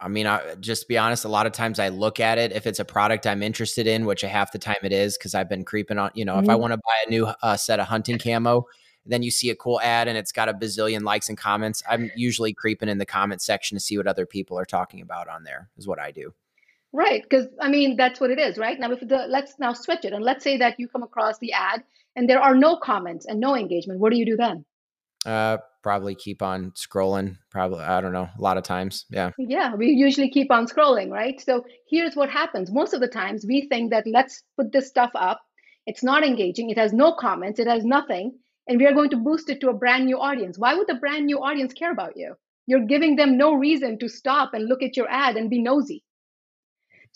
[0.00, 2.66] I mean, I, just be honest, a lot of times I look at it if
[2.66, 5.64] it's a product I'm interested in, which half the time it is because I've been
[5.64, 6.44] creeping on, you know, mm-hmm.
[6.44, 6.60] if I mm-hmm.
[6.62, 8.66] want to buy a new uh, set of hunting camo,
[9.04, 11.82] then you see a cool ad and it's got a bazillion likes and comments.
[11.88, 15.28] I'm usually creeping in the comment section to see what other people are talking about
[15.28, 16.32] on there, is what I do.
[16.92, 17.22] Right.
[17.22, 18.78] Because I mean, that's what it is, right?
[18.80, 21.52] Now, if the, let's now switch it and let's say that you come across the
[21.52, 21.84] ad
[22.16, 24.00] and there are no comments and no engagement.
[24.00, 24.64] What do you do then?
[25.24, 27.36] Uh, probably keep on scrolling.
[27.50, 29.06] Probably, I don't know, a lot of times.
[29.10, 29.30] Yeah.
[29.38, 31.40] Yeah, we usually keep on scrolling, right?
[31.40, 32.70] So here's what happens.
[32.70, 35.40] Most of the times we think that let's put this stuff up.
[35.86, 38.38] It's not engaging, it has no comments, it has nothing,
[38.68, 40.58] and we are going to boost it to a brand new audience.
[40.58, 42.34] Why would the brand new audience care about you?
[42.66, 46.04] You're giving them no reason to stop and look at your ad and be nosy.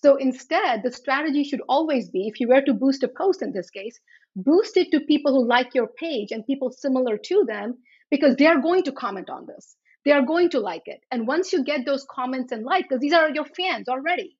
[0.02, 3.52] So instead, the strategy should always be if you were to boost a post in
[3.52, 4.00] this case,
[4.34, 7.78] boost it to people who like your page and people similar to them
[8.14, 9.74] because they are going to comment on this.
[10.04, 11.00] They are going to like it.
[11.10, 14.36] And once you get those comments and like, because these are your fans already,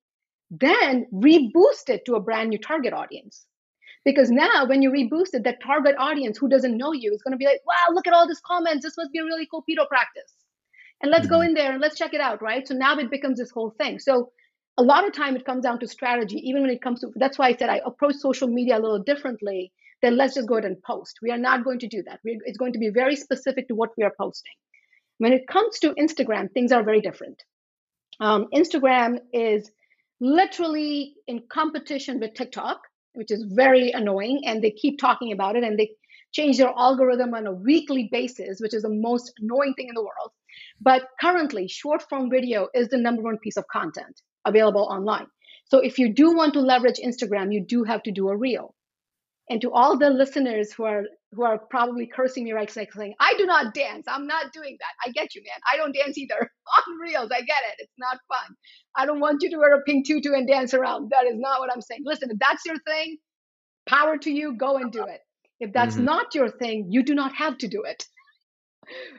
[0.48, 3.46] then reboost it to a brand new target audience.
[4.04, 7.32] Because now when you reboost it, that target audience who doesn't know you is going
[7.32, 8.84] to be like, wow, look at all these comments.
[8.84, 10.32] This must be a really cool pedo practice.
[11.02, 11.34] And let's mm-hmm.
[11.34, 12.68] go in there and let's check it out, right?
[12.68, 13.98] So now it becomes this whole thing.
[13.98, 14.30] So
[14.78, 17.38] a lot of time it comes down to strategy, even when it comes to that's
[17.38, 19.72] why I said I approach social media a little differently
[20.04, 21.18] then let's just go ahead and post.
[21.22, 22.20] We are not going to do that.
[22.24, 24.52] We're, it's going to be very specific to what we are posting.
[25.18, 27.42] When it comes to Instagram, things are very different.
[28.20, 29.70] Um, Instagram is
[30.20, 32.80] literally in competition with TikTok,
[33.14, 35.90] which is very annoying, and they keep talking about it and they
[36.32, 40.02] change their algorithm on a weekly basis, which is the most annoying thing in the
[40.02, 40.32] world.
[40.80, 45.28] But currently, short form video is the number one piece of content available online.
[45.70, 48.74] So if you do want to leverage Instagram, you do have to do a reel
[49.50, 53.14] and to all the listeners who are who are probably cursing me right now saying
[53.20, 54.06] i do not dance.
[54.08, 55.08] I'm not doing that.
[55.08, 55.60] I get you man.
[55.72, 56.38] I don't dance either.
[56.88, 57.76] On reels i get it.
[57.78, 58.56] It's not fun.
[58.96, 61.10] I don't want you to wear a pink tutu and dance around.
[61.10, 62.02] That is not what i'm saying.
[62.04, 63.18] Listen if that's your thing
[63.86, 64.56] power to you.
[64.56, 65.20] Go and do it.
[65.60, 66.04] If that's mm-hmm.
[66.04, 68.06] not your thing you do not have to do it.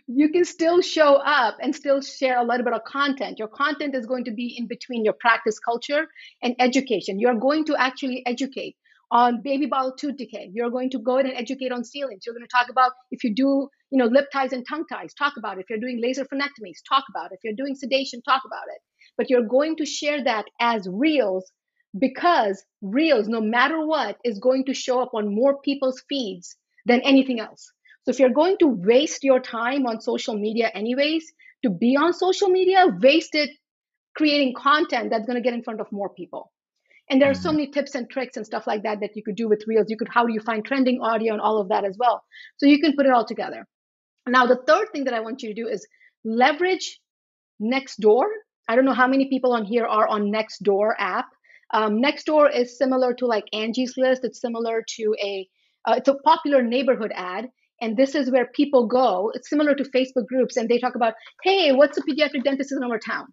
[0.08, 3.40] You can still show up and still share a little bit of content.
[3.40, 6.06] Your content is going to be in between your practice culture
[6.44, 7.20] and education.
[7.20, 8.76] You're going to actually educate
[9.12, 10.50] on baby bottle tooth decay.
[10.54, 12.26] You're going to go in and educate on sealants.
[12.26, 15.14] You're going to talk about if you do, you know, lip ties and tongue ties,
[15.14, 15.62] talk about it.
[15.62, 17.36] If you're doing laser frenectomies, talk about it.
[17.36, 18.82] If you're doing sedation, talk about it.
[19.18, 21.52] But you're going to share that as reels
[21.98, 27.02] because Reels, no matter what, is going to show up on more people's feeds than
[27.02, 27.72] anything else.
[28.04, 31.26] So if you're going to waste your time on social media anyways,
[31.64, 33.50] to be on social media, waste it
[34.16, 36.52] creating content that's going to get in front of more people.
[37.10, 37.58] And there are so mm-hmm.
[37.58, 39.90] many tips and tricks and stuff like that that you could do with Reels.
[39.90, 42.24] You could, how do you find trending audio and all of that as well?
[42.58, 43.68] So you can put it all together.
[44.28, 45.88] Now, the third thing that I want you to do is
[46.24, 47.00] leverage
[47.62, 48.26] Nextdoor.
[48.68, 51.28] I don't know how many people on here are on Nextdoor app.
[51.72, 54.24] Um, Nextdoor is similar to like Angie's List.
[54.24, 55.48] It's similar to a
[55.88, 57.48] uh, it's a popular neighborhood ad,
[57.80, 59.32] and this is where people go.
[59.36, 61.14] It's similar to Facebook groups, and they talk about,
[61.44, 63.28] hey, what's a pediatric dentist in our town?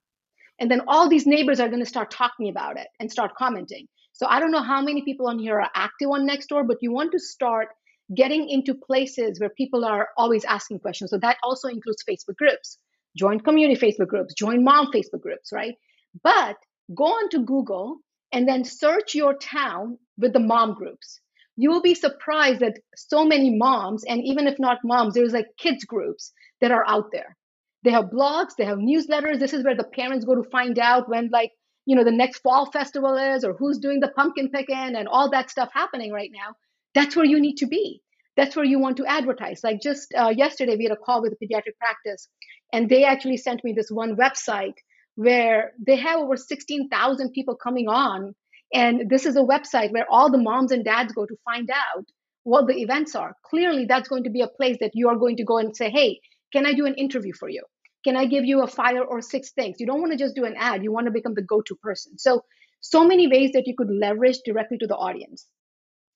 [0.61, 3.87] And then all these neighbors are going to start talking about it and start commenting.
[4.13, 6.93] So I don't know how many people on here are active on Nextdoor, but you
[6.93, 7.69] want to start
[8.15, 11.11] getting into places where people are always asking questions.
[11.11, 12.79] So that also includes Facebook groups,
[13.17, 15.75] join community Facebook groups, join mom Facebook groups, right?
[16.23, 16.57] But
[16.95, 17.99] go onto Google
[18.33, 21.21] and then search your town with the mom groups.
[21.57, 25.49] You will be surprised that so many moms, and even if not moms, there's like
[25.59, 27.37] kids groups that are out there.
[27.85, 29.39] They have blogs, they have newsletters.
[29.39, 31.51] This is where the parents go to find out when, like,
[31.85, 35.31] you know, the next fall festival is or who's doing the pumpkin picking and all
[35.31, 36.55] that stuff happening right now.
[36.95, 38.01] That's where you need to be.
[38.37, 39.61] That's where you want to advertise.
[39.65, 42.29] Like just uh, yesterday, we had a call with a pediatric practice,
[42.73, 44.75] and they actually sent me this one website
[45.17, 48.35] where they have over 16,000 people coming on.
[48.73, 52.07] And this is a website where all the moms and dads go to find out
[52.45, 53.37] what the events are.
[53.45, 55.91] Clearly, that's going to be a place that you are going to go and say,
[55.91, 56.21] hey,
[56.53, 57.63] can I do an interview for you?
[58.05, 59.77] Can I give you a five or six things?
[59.79, 61.77] You don't want to just do an ad, you want to become the go to
[61.77, 62.19] person.
[62.19, 62.45] So,
[62.81, 65.47] so many ways that you could leverage directly to the audience.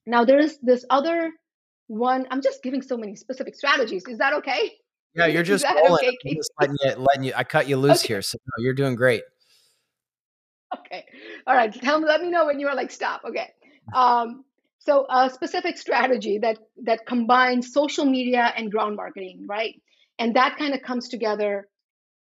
[0.04, 1.30] Now, there's this other
[1.86, 2.26] one.
[2.30, 4.04] I'm just giving so many specific strategies.
[4.08, 4.72] Is that okay?
[5.14, 5.64] Yeah, you're just.
[5.64, 7.32] Okay, just letting, you, letting you.
[7.36, 8.14] I cut you loose okay.
[8.14, 9.22] here, so no, you're doing great.
[10.76, 11.04] Okay,
[11.46, 11.72] all right.
[11.72, 13.22] Tell me, let me know when you are like stop.
[13.24, 13.48] Okay.
[13.94, 14.44] Um,
[14.78, 19.74] so a specific strategy that that combines social media and ground marketing, right?
[20.18, 21.68] And that kind of comes together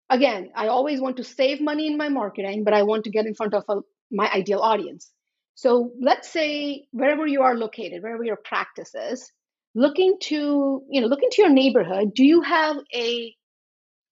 [0.10, 3.26] again, I always want to save money in my marketing, but I want to get
[3.26, 3.78] in front of a,
[4.12, 5.12] my ideal audience.
[5.56, 9.32] So let's say wherever you are located, wherever your practice is,
[9.76, 12.14] looking to, you know, look into your neighborhood.
[12.14, 13.34] Do you have a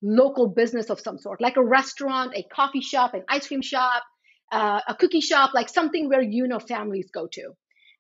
[0.01, 4.04] local business of some sort, like a restaurant, a coffee shop, an ice cream shop,
[4.51, 7.51] uh, a cookie shop, like something where you know families go to?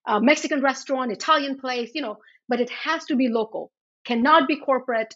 [0.07, 3.71] A Mexican restaurant, Italian place, you know, but it has to be local.
[4.05, 5.15] Cannot be corporate,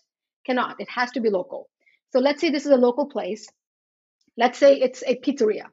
[0.49, 0.75] cannot.
[0.79, 1.69] It has to be local.
[2.11, 3.47] So let's say this is a local place.
[4.37, 5.65] Let's say it's a pizzeria.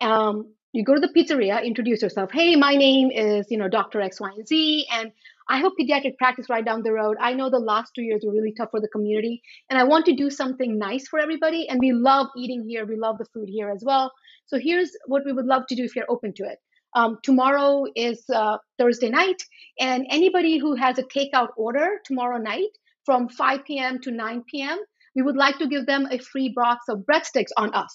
[0.00, 2.30] Um, you go to the pizzeria, introduce yourself.
[2.32, 4.00] Hey, my name is, you know, Dr.
[4.00, 5.10] X, Y, and Z, and
[5.48, 7.16] I have pediatric practice right down the road.
[7.20, 10.06] I know the last two years were really tough for the community, and I want
[10.06, 11.68] to do something nice for everybody.
[11.68, 12.86] And we love eating here.
[12.86, 14.12] We love the food here as well.
[14.46, 16.58] So here's what we would love to do if you're open to it.
[16.94, 19.42] Um, tomorrow is uh, Thursday night,
[19.80, 22.70] and anybody who has a takeout order tomorrow night
[23.10, 23.98] from 5 p.m.
[24.02, 24.78] to 9 p.m.,
[25.16, 27.92] we would like to give them a free box of breadsticks on us.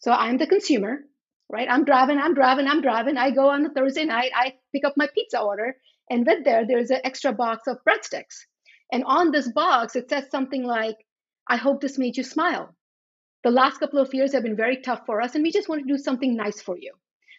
[0.00, 0.98] So I'm the consumer,
[1.50, 1.66] right?
[1.66, 3.16] I'm driving, I'm driving, I'm driving.
[3.16, 5.76] I go on the Thursday night, I pick up my pizza order,
[6.10, 8.36] and with there, there's an extra box of breadsticks.
[8.92, 10.96] And on this box, it says something like,
[11.48, 12.76] I hope this made you smile.
[13.44, 15.80] The last couple of years have been very tough for us, and we just want
[15.80, 16.92] to do something nice for you.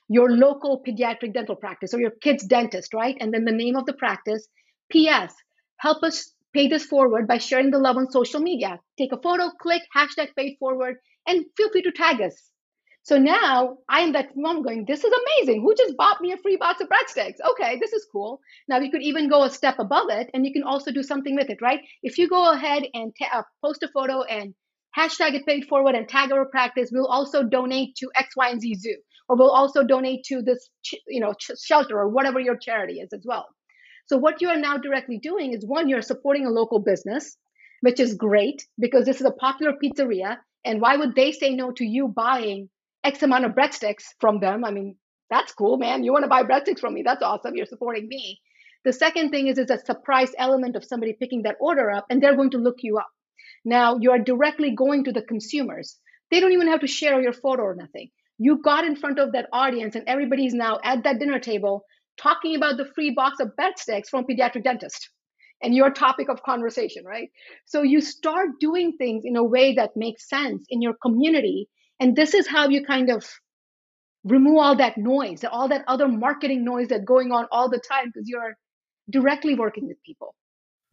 [0.09, 3.15] Your local pediatric dental practice or your kid's dentist, right?
[3.19, 4.47] And then the name of the practice.
[4.89, 5.35] P.S.
[5.77, 8.79] Help us pay this forward by sharing the love on social media.
[8.97, 10.95] Take a photo, click hashtag pay forward,
[11.27, 12.49] and feel free to tag us.
[13.03, 15.61] So now I am that mom going, this is amazing.
[15.61, 17.35] Who just bought me a free box of breadsticks?
[17.51, 18.39] Okay, this is cool.
[18.67, 21.35] Now you could even go a step above it and you can also do something
[21.35, 21.81] with it, right?
[22.01, 24.55] If you go ahead and uh, post a photo and
[24.97, 28.61] hashtag it paid forward and tag our practice, we'll also donate to X, Y, and
[28.61, 28.95] Z Zoo,
[29.29, 30.69] or we'll also donate to this,
[31.07, 33.45] you know, shelter or whatever your charity is as well.
[34.07, 37.37] So what you are now directly doing is one, you're supporting a local business,
[37.81, 40.37] which is great because this is a popular pizzeria.
[40.63, 42.69] And why would they say no to you buying
[43.03, 44.63] X amount of breadsticks from them?
[44.63, 44.95] I mean,
[45.29, 46.03] that's cool, man.
[46.03, 47.03] You want to buy breadsticks from me?
[47.03, 47.55] That's awesome.
[47.55, 48.39] You're supporting me.
[48.83, 52.21] The second thing is, is a surprise element of somebody picking that order up and
[52.21, 53.09] they're going to look you up.
[53.63, 55.97] Now you are directly going to the consumers.
[56.29, 58.11] They don't even have to share your photo or nothing.
[58.37, 61.85] You got in front of that audience and everybody's now at that dinner table
[62.17, 65.09] talking about the free box of breadsticks from pediatric dentist
[65.61, 67.29] and your topic of conversation, right?
[67.65, 71.69] So you start doing things in a way that makes sense in your community.
[71.99, 73.25] And this is how you kind of
[74.23, 78.07] remove all that noise, all that other marketing noise that's going on all the time
[78.07, 78.55] because you're
[79.09, 80.35] directly working with people.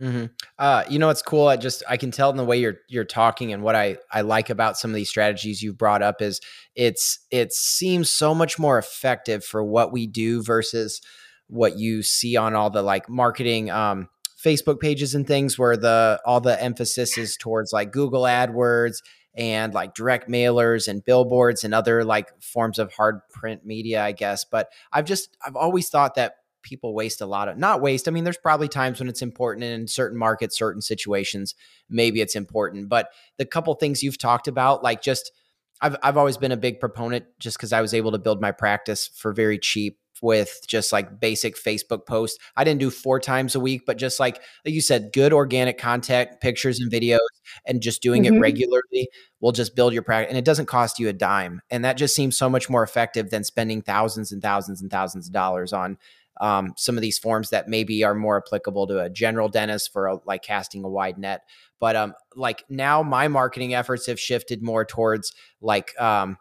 [0.03, 0.25] Mm-hmm.
[0.59, 1.47] Uh, you know, it's cool.
[1.47, 4.23] I just I can tell in the way you're you're talking and what I I
[4.23, 6.41] like about some of these strategies you've brought up is
[6.75, 11.01] it's it seems so much more effective for what we do versus
[11.47, 14.09] what you see on all the like marketing um,
[14.45, 19.03] Facebook pages and things where the all the emphasis is towards like Google AdWords
[19.35, 24.13] and like direct mailers and billboards and other like forms of hard print media, I
[24.13, 24.45] guess.
[24.45, 28.09] But I've just I've always thought that people waste a lot of not waste.
[28.09, 31.55] I mean, there's probably times when it's important in certain markets, certain situations,
[31.89, 32.89] maybe it's important.
[32.89, 35.33] But the couple things you've talked about, like just
[35.81, 38.53] I've I've always been a big proponent just because I was able to build my
[38.53, 42.39] practice for very cheap with just like basic Facebook posts.
[42.57, 45.77] I didn't do four times a week, but just like like you said, good organic
[45.77, 47.19] content, pictures and videos,
[47.67, 48.37] and just doing mm-hmm.
[48.37, 49.09] it regularly
[49.41, 50.31] will just build your practice.
[50.31, 51.61] And it doesn't cost you a dime.
[51.71, 55.27] And that just seems so much more effective than spending thousands and thousands and thousands
[55.27, 55.99] of dollars on
[56.41, 60.07] um, some of these forms that maybe are more applicable to a general dentist for
[60.07, 61.43] a, like casting a wide net.
[61.79, 66.39] But um, like now, my marketing efforts have shifted more towards like um,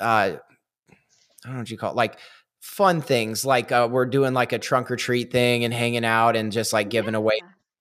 [0.00, 0.38] uh, I
[1.44, 2.18] don't know what you call it, like
[2.60, 3.44] fun things.
[3.44, 6.72] Like uh, we're doing like a trunk or treat thing and hanging out and just
[6.72, 7.18] like giving yeah.
[7.18, 7.40] away.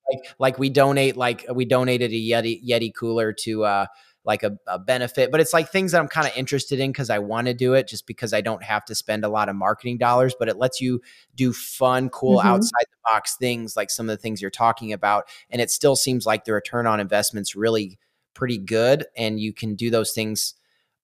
[0.09, 3.85] Like, like we donate like we donated a Yeti Yeti cooler to uh
[4.27, 7.09] like a, a benefit, but it's like things that I'm kind of interested in because
[7.09, 9.55] I want to do it just because I don't have to spend a lot of
[9.55, 11.01] marketing dollars, but it lets you
[11.33, 12.47] do fun, cool, mm-hmm.
[12.47, 15.29] outside the box things like some of the things you're talking about.
[15.49, 17.97] And it still seems like the return on investment's really
[18.33, 19.05] pretty good.
[19.15, 20.55] And you can do those things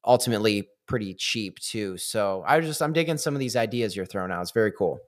[0.06, 1.98] ultimately pretty cheap too.
[1.98, 4.42] So I just, I'm digging some of these ideas you're throwing out.
[4.42, 5.00] It's very cool.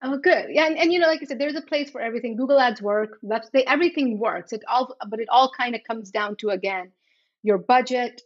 [0.00, 0.46] Oh, good.
[0.50, 2.36] Yeah, and, and you know, like I said, there's a place for everything.
[2.36, 4.52] Google Ads work, website, everything works.
[4.52, 6.92] It all, but it all kind of comes down to again,
[7.42, 8.22] your budget,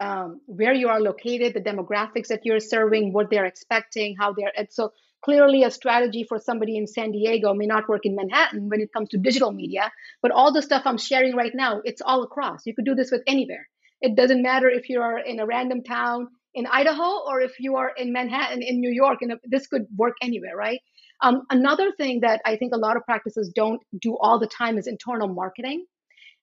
[0.00, 4.52] um, where you are located, the demographics that you're serving, what they're expecting, how they're.
[4.54, 8.68] And so clearly, a strategy for somebody in San Diego may not work in Manhattan
[8.68, 9.90] when it comes to digital media.
[10.20, 12.66] But all the stuff I'm sharing right now, it's all across.
[12.66, 13.66] You could do this with anywhere.
[14.02, 17.90] It doesn't matter if you're in a random town in Idaho or if you are
[17.96, 19.22] in Manhattan in New York.
[19.22, 20.80] And this could work anywhere, right?
[21.20, 24.78] Um, another thing that I think a lot of practices don't do all the time
[24.78, 25.86] is internal marketing.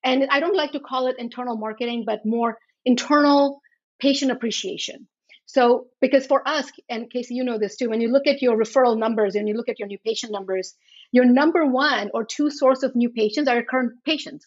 [0.04, 3.62] And I don't like to call it internal marketing, but more internal
[4.00, 5.08] patient appreciation.
[5.46, 8.58] So, because for us, and Casey, you know this too, when you look at your
[8.58, 10.76] referral numbers and you look at your new patient numbers,
[11.12, 14.46] your number one or two source of new patients are your current patients.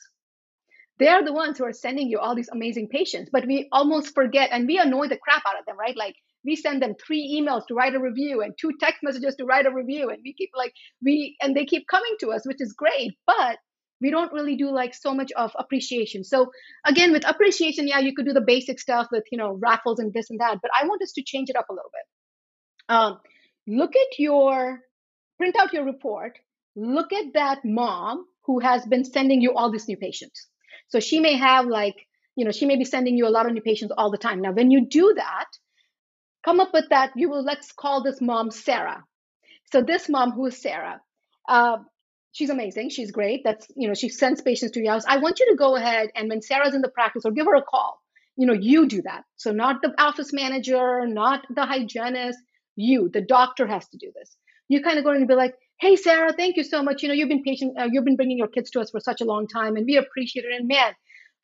[0.98, 4.14] They are the ones who are sending you all these amazing patients, but we almost
[4.14, 5.96] forget and we annoy the crap out of them, right?
[5.96, 9.44] Like we send them three emails to write a review and two text messages to
[9.44, 12.60] write a review and we keep like we and they keep coming to us which
[12.60, 13.58] is great but
[14.00, 16.24] we don't really do like so much of appreciation.
[16.24, 16.50] So
[16.84, 20.12] again with appreciation yeah you could do the basic stuff with you know raffles and
[20.12, 22.06] this and that but i want us to change it up a little bit.
[22.96, 23.20] Um,
[23.66, 24.80] look at your
[25.38, 26.38] print out your report
[26.76, 30.48] look at that mom who has been sending you all these new patients.
[30.88, 31.96] So she may have like
[32.36, 34.40] you know she may be sending you a lot of new patients all the time.
[34.40, 35.46] Now when you do that
[36.44, 37.12] come up with that.
[37.16, 39.02] You will let's call this mom Sarah.
[39.72, 41.00] So this mom, who is Sarah,
[41.48, 41.78] uh,
[42.32, 42.90] she's amazing.
[42.90, 43.42] She's great.
[43.44, 45.04] That's you know she sends patients to your house.
[45.08, 47.56] I want you to go ahead and when Sarah's in the practice, or give her
[47.56, 48.00] a call.
[48.36, 49.24] You know, you do that.
[49.36, 52.38] So not the office manager, not the hygienist.
[52.76, 54.36] You, the doctor, has to do this.
[54.68, 57.02] You kind of go in and be like, "Hey, Sarah, thank you so much.
[57.02, 57.78] You know, you've been patient.
[57.78, 59.96] Uh, you've been bringing your kids to us for such a long time, and we
[59.96, 60.52] appreciate it.
[60.58, 60.92] And man,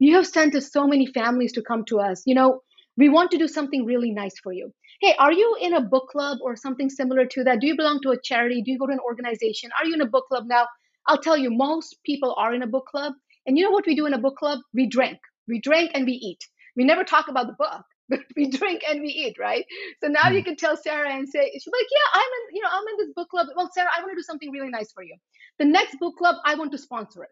[0.00, 2.22] you have sent us so many families to come to us.
[2.26, 2.60] You know,
[2.96, 6.08] we want to do something really nice for you hey are you in a book
[6.08, 7.60] club or something similar to that?
[7.60, 8.62] Do you belong to a charity?
[8.62, 9.70] Do you go to an organization?
[9.78, 10.44] Are you in a book club?
[10.46, 10.66] Now
[11.06, 13.14] i'll tell you most people are in a book club.
[13.46, 14.58] And you know what we do in a book club?
[14.74, 15.18] We drink.
[15.48, 16.38] We drink and we eat.
[16.76, 19.64] We never talk about the book but we drink and we eat right?
[20.02, 20.48] So now you hmm.
[20.48, 23.14] can tell sarah and say she's like yeah i'm in you know i'm in this
[23.16, 23.46] book club.
[23.56, 25.16] Well sarah i want to do something really nice for you.
[25.58, 27.30] The next book club i want to sponsor it.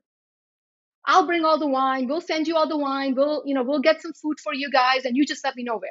[1.04, 2.06] I'll bring all the wine.
[2.06, 3.14] We'll send you all the wine.
[3.14, 5.64] We'll, you know, we'll get some food for you guys, and you just let me
[5.64, 5.90] know where.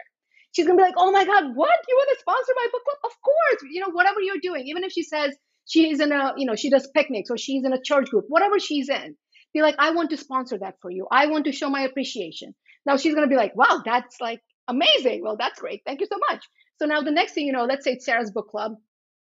[0.53, 1.79] She's gonna be like, oh my god, what?
[1.87, 3.11] You want to sponsor my book club?
[3.11, 3.71] Of course.
[3.71, 6.69] You know, whatever you're doing, even if she says she's in a, you know, she
[6.69, 9.15] does picnics or she's in a church group, whatever she's in,
[9.53, 11.07] be like, I want to sponsor that for you.
[11.11, 12.55] I want to show my appreciation.
[12.85, 15.23] Now she's gonna be like, wow, that's like amazing.
[15.23, 15.81] Well, that's great.
[15.85, 16.43] Thank you so much.
[16.79, 18.73] So now the next thing you know, let's say it's Sarah's book club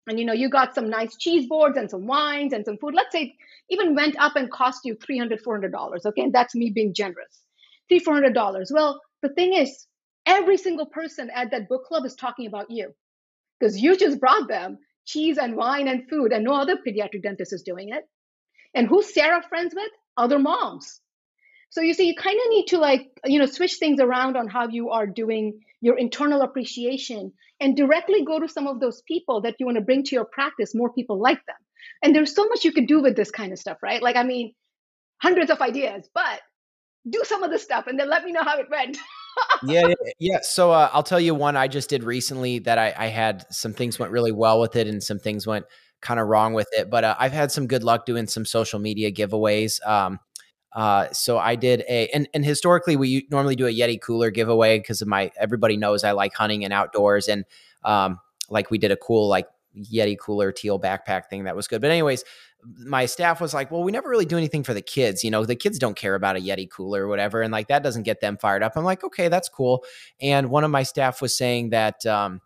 [0.08, 2.94] and you know you got some nice cheese boards and some wines and some food
[2.96, 3.36] let's say
[3.70, 7.42] even went up and cost you 300 400 dollars okay and that's me being generous
[7.90, 9.87] three four hundred dollars well the thing is
[10.28, 12.94] every single person at that book club is talking about you.
[13.60, 17.54] Because you just brought them cheese and wine and food and no other pediatric dentist
[17.54, 18.04] is doing it.
[18.76, 19.90] And who's sarah friends with?
[20.18, 21.02] Other moms.
[21.70, 24.48] So you see you kind of need to like you know switch things around on
[24.48, 29.42] how you are doing your internal appreciation and directly go to some of those people
[29.42, 31.56] that you want to bring to your practice more people like them.
[32.04, 34.02] And there's so much you could do with this kind of stuff, right?
[34.02, 34.54] Like, I mean,
[35.22, 36.42] hundreds of ideas, but
[37.10, 38.98] do some of the stuff and then let me know how it went.
[39.64, 40.40] yeah, yeah.
[40.42, 43.74] So uh, I'll tell you one I just did recently that I, I, had some
[43.74, 45.66] things went really well with it and some things went
[46.02, 46.90] kind of wrong with it.
[46.90, 49.86] But uh, I've had some good luck doing some social media giveaways.
[49.88, 50.20] Um,
[50.74, 54.78] uh, so I did a, and, and historically we normally do a Yeti cooler giveaway
[54.78, 57.28] because of my, everybody knows I like hunting and outdoors.
[57.28, 57.46] And
[57.84, 58.20] um,
[58.50, 61.82] like we did a cool, like Yeti cooler teal backpack thing that was good.
[61.82, 62.24] But anyways,
[62.78, 65.24] my staff was like, well, we never really do anything for the kids.
[65.24, 67.42] You know, the kids don't care about a Yeti cooler or whatever.
[67.42, 68.74] And like that doesn't get them fired up.
[68.76, 69.84] I'm like, okay, that's cool.
[70.22, 72.42] And one of my staff was saying that, um,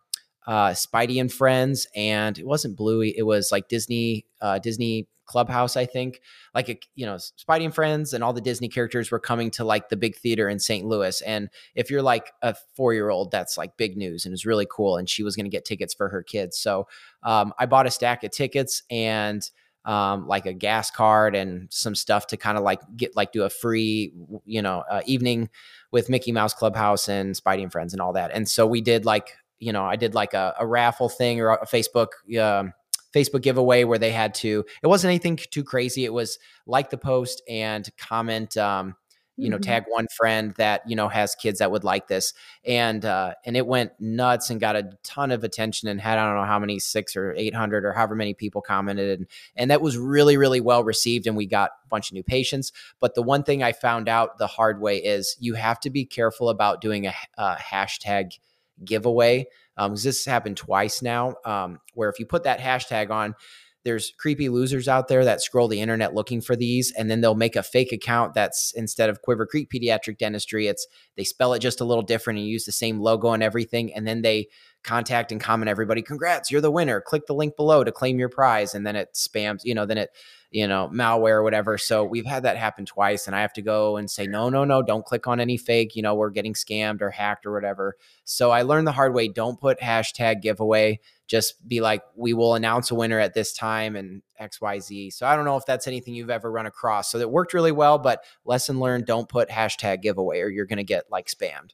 [0.47, 3.15] uh, Spidey and Friends, and it wasn't Bluey.
[3.15, 6.19] It was like Disney, uh, Disney Clubhouse, I think.
[6.55, 9.63] Like, a, you know, Spidey and Friends and all the Disney characters were coming to
[9.63, 10.85] like the big theater in St.
[10.85, 11.21] Louis.
[11.21, 14.67] And if you're like a four year old, that's like big news and it's really
[14.69, 14.97] cool.
[14.97, 16.57] And she was going to get tickets for her kids.
[16.57, 16.87] So
[17.23, 19.47] um, I bought a stack of tickets and
[19.85, 23.43] um, like a gas card and some stuff to kind of like get like do
[23.43, 24.13] a free,
[24.45, 25.49] you know, uh, evening
[25.91, 28.31] with Mickey Mouse Clubhouse and Spidey and Friends and all that.
[28.31, 31.53] And so we did like, you know, I did like a, a raffle thing or
[31.53, 32.09] a Facebook.
[32.39, 32.73] Um,
[33.13, 36.05] Facebook giveaway where they had to, it wasn't anything too crazy.
[36.05, 38.95] It was like the post and comment, um,
[39.37, 39.63] you know, mm-hmm.
[39.63, 42.33] tag one friend that, you know, has kids that would like this.
[42.65, 46.25] And, uh, and it went nuts and got a ton of attention and had, I
[46.25, 49.19] don't know how many, six or 800 or however many people commented.
[49.19, 51.27] And, and that was really, really well received.
[51.27, 52.71] And we got a bunch of new patients.
[52.99, 56.05] But the one thing I found out the hard way is you have to be
[56.05, 58.37] careful about doing a, a hashtag
[58.83, 59.47] giveaway.
[59.77, 63.35] Um, this happened twice now, um, where if you put that hashtag on,
[63.83, 67.35] there's creepy losers out there that scroll the internet looking for these and then they'll
[67.35, 71.59] make a fake account that's instead of quiver creek pediatric dentistry it's they spell it
[71.59, 74.47] just a little different and use the same logo and everything and then they
[74.83, 78.29] contact and comment everybody congrats you're the winner click the link below to claim your
[78.29, 80.09] prize and then it spams you know then it
[80.51, 81.77] you know, malware or whatever.
[81.77, 84.65] So we've had that happen twice, and I have to go and say, no, no,
[84.65, 87.95] no, don't click on any fake, you know, we're getting scammed or hacked or whatever.
[88.25, 90.99] So I learned the hard way don't put hashtag giveaway.
[91.31, 95.13] Just be like, we will announce a winner at this time and XYZ.
[95.13, 97.09] So I don't know if that's anything you've ever run across.
[97.09, 100.75] So that worked really well, but lesson learned don't put hashtag giveaway or you're going
[100.75, 101.69] to get like spammed.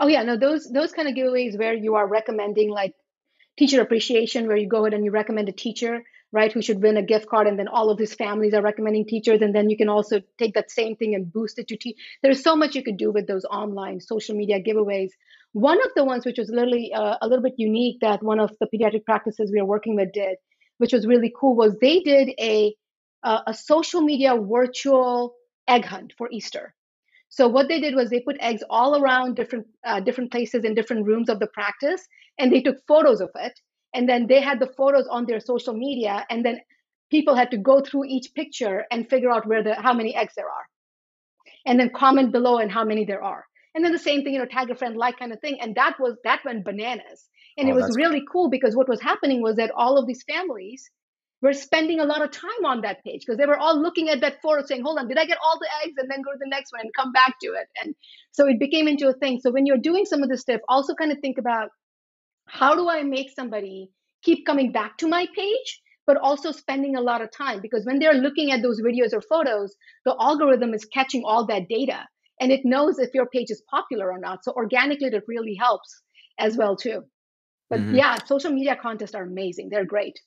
[0.00, 2.94] Oh yeah, no, those those kind of giveaways where you are recommending like
[3.56, 6.96] teacher appreciation, where you go ahead and you recommend a teacher right, who should win
[6.96, 9.76] a gift card, and then all of these families are recommending teachers, and then you
[9.76, 11.96] can also take that same thing and boost it to teach.
[12.22, 15.10] There's so much you could do with those online social media giveaways.
[15.52, 18.56] One of the ones which was literally uh, a little bit unique that one of
[18.60, 20.36] the pediatric practices we are working with did,
[20.78, 22.74] which was really cool, was they did a
[23.22, 25.34] uh, a social media virtual
[25.68, 26.74] egg hunt for Easter.
[27.28, 30.74] So what they did was they put eggs all around different uh, different places in
[30.74, 32.06] different rooms of the practice,
[32.38, 33.60] and they took photos of it
[33.94, 36.60] and then they had the photos on their social media and then
[37.10, 40.34] people had to go through each picture and figure out where the how many eggs
[40.36, 40.66] there are
[41.66, 43.44] and then comment below and how many there are
[43.74, 45.58] and then the same thing you know tag a friend like kind of thing.
[45.60, 47.28] And that was that went bananas.
[47.56, 48.44] And oh, it was really cool.
[48.44, 50.90] cool because what was happening was that all of these families
[51.42, 54.20] were spending a lot of time on that page because they were all looking at
[54.20, 56.38] that photo saying hold on did i get all the eggs and then go to
[56.38, 57.68] the next one and come back to it?
[57.82, 57.94] And
[58.32, 59.40] so it became into a thing.
[59.40, 61.70] So when you're doing some of this stuff also kind of think about
[62.46, 63.90] how do I make somebody
[64.22, 67.60] keep coming back to my page, but also spending a lot of time?
[67.62, 71.68] Because when they're looking at those videos or photos, the algorithm is catching all that
[71.68, 72.06] data
[72.40, 74.44] and it knows if your page is popular or not.
[74.44, 76.02] So organically, it really helps
[76.38, 77.02] as well too.
[77.68, 77.94] But mm-hmm.
[77.94, 79.68] yeah, social media contests are amazing.
[79.70, 80.18] They're great.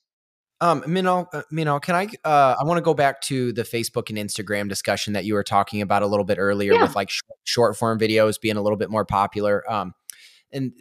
[0.60, 2.08] Um, Minal, uh, Minal, can I?
[2.26, 5.42] Uh, I want to go back to the Facebook and Instagram discussion that you were
[5.42, 6.82] talking about a little bit earlier, yeah.
[6.82, 9.70] with like sh- short form videos being a little bit more popular.
[9.70, 9.92] Um,
[10.52, 10.72] and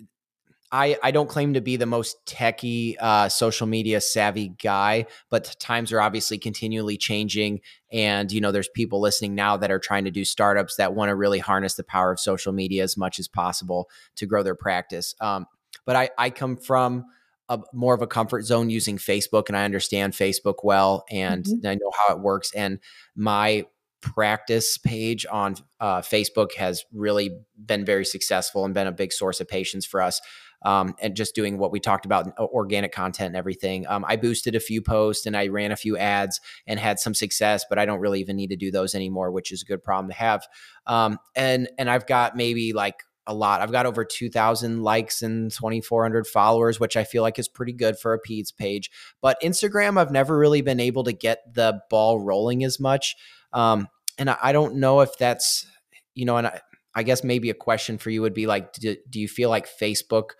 [0.74, 5.56] I, I don't claim to be the most techie uh, social media savvy guy, but
[5.60, 7.62] times are obviously continually changing.
[7.92, 11.10] And, you know, there's people listening now that are trying to do startups that want
[11.10, 14.56] to really harness the power of social media as much as possible to grow their
[14.56, 15.14] practice.
[15.22, 15.46] Um,
[15.86, 17.06] but I, I come from
[17.50, 21.68] a, more of a comfort zone using Facebook and I understand Facebook well and mm-hmm.
[21.68, 22.52] I know how it works.
[22.56, 22.80] And
[23.16, 23.68] my
[24.02, 29.40] practice page on uh, Facebook has really been very successful and been a big source
[29.40, 30.20] of patients for us
[30.64, 33.86] um, and just doing what we talked about uh, organic content and everything.
[33.88, 37.14] Um, I boosted a few posts and I ran a few ads and had some
[37.14, 39.84] success, but I don't really even need to do those anymore, which is a good
[39.84, 40.48] problem to have.
[40.88, 43.62] Um, and and I've got maybe like a lot.
[43.62, 47.98] I've got over 2,000 likes and 2,400 followers, which I feel like is pretty good
[47.98, 48.92] for a PEDS page.
[49.22, 53.16] But Instagram, I've never really been able to get the ball rolling as much.
[53.54, 53.88] Um,
[54.18, 55.66] and I, I don't know if that's,
[56.16, 56.60] you know, and I,
[56.96, 59.68] I guess maybe a question for you would be like, do, do you feel like
[59.68, 60.32] Facebook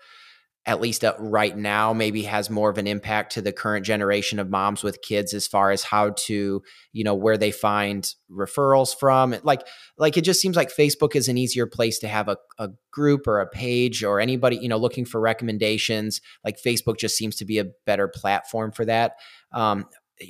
[0.66, 4.38] at least uh, right now maybe has more of an impact to the current generation
[4.38, 8.96] of moms with kids as far as how to you know where they find referrals
[8.98, 9.34] from?
[9.42, 9.66] Like
[9.98, 13.26] like it just seems like facebook is an easier place to have a, a group
[13.26, 16.20] or a page or anybody you know looking for recommendations.
[16.44, 19.16] Like facebook just seems to be a better platform for that.
[19.52, 19.86] Um,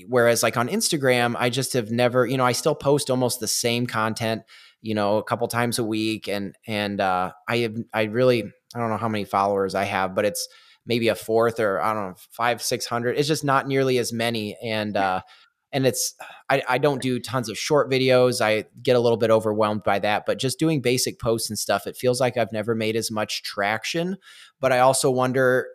[0.08, 3.46] whereas like on instagram i just have never you know i still post almost the
[3.46, 4.40] same content
[4.84, 8.78] you know a couple times a week and and uh, i have i really I
[8.78, 10.48] don't know how many followers I have, but it's
[10.84, 13.16] maybe a fourth or I don't know, five, 600.
[13.16, 14.56] It's just not nearly as many.
[14.62, 15.22] And, uh,
[15.72, 16.14] and it's,
[16.50, 18.40] I, I don't do tons of short videos.
[18.40, 21.86] I get a little bit overwhelmed by that, but just doing basic posts and stuff,
[21.86, 24.16] it feels like I've never made as much traction.
[24.60, 25.68] But I also wonder,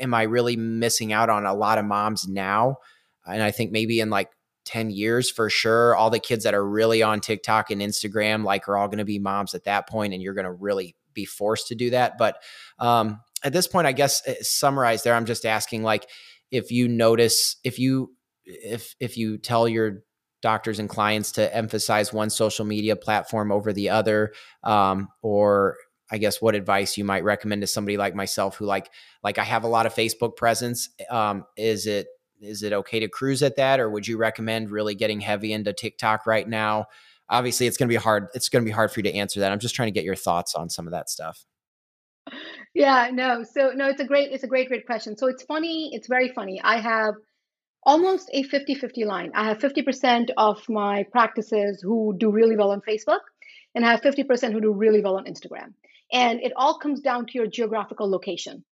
[0.00, 2.78] am I really missing out on a lot of moms now?
[3.26, 4.30] And I think maybe in like
[4.66, 8.68] 10 years for sure all the kids that are really on TikTok and Instagram like
[8.68, 11.24] are all going to be moms at that point and you're going to really be
[11.24, 12.16] forced to do that.
[12.16, 12.40] But
[12.78, 15.14] um, at this point, I guess uh, summarize there.
[15.14, 16.08] I'm just asking, like,
[16.52, 18.14] if you notice, if you
[18.44, 20.04] if if you tell your
[20.42, 25.76] doctors and clients to emphasize one social media platform over the other, um, or
[26.08, 28.90] I guess what advice you might recommend to somebody like myself who like
[29.24, 30.90] like I have a lot of Facebook presence.
[31.10, 32.06] Um, is it
[32.40, 35.72] is it okay to cruise at that, or would you recommend really getting heavy into
[35.72, 36.86] TikTok right now?
[37.28, 39.40] obviously it's going to be hard it's going to be hard for you to answer
[39.40, 39.52] that.
[39.52, 41.44] I'm just trying to get your thoughts on some of that stuff.
[42.74, 45.16] Yeah no so no it's a great it's a great great question.
[45.16, 46.60] So it's funny it's very funny.
[46.62, 47.14] I have
[47.84, 49.30] almost a 50-50 line.
[49.32, 53.20] I have 50% of my practices who do really well on facebook
[53.76, 55.72] and i have 50% who do really well on instagram.
[56.12, 58.64] And it all comes down to your geographical location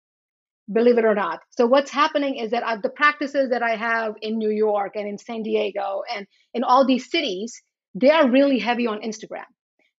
[0.72, 4.14] believe it or not so what's happening is that I've, the practices that i have
[4.22, 7.62] in new york and in san diego and in all these cities
[7.94, 9.44] they are really heavy on Instagram.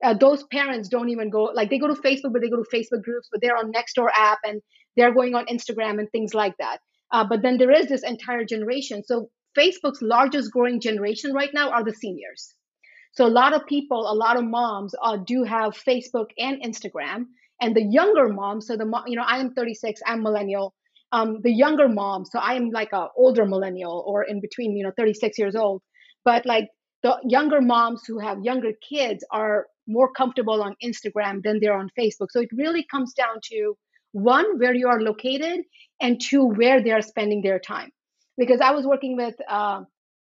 [0.04, 2.70] Uh, those parents don't even go like they go to Facebook, but they go to
[2.74, 4.62] Facebook groups, but they're on Nextdoor app and
[4.98, 6.80] they're going on Instagram and things like that.
[7.12, 9.04] Uh, but then there is this entire generation.
[9.06, 12.54] So Facebook's largest growing generation right now are the seniors.
[13.14, 17.26] So a lot of people, a lot of moms uh, do have Facebook and Instagram,
[17.64, 18.68] and the younger moms.
[18.68, 20.74] So the mom you know I am 36, I'm millennial.
[21.14, 24.84] Um, the younger moms, so I am like a older millennial or in between, you
[24.84, 25.82] know, 36 years old.
[26.26, 26.70] But like
[27.04, 31.90] the younger moms who have younger kids are more comfortable on Instagram than they're on
[31.98, 32.28] Facebook.
[32.32, 33.78] So it really comes down to
[34.14, 35.62] one, where you are located,
[36.02, 37.92] and two, where they are spending their time.
[38.38, 39.82] Because I was working with uh,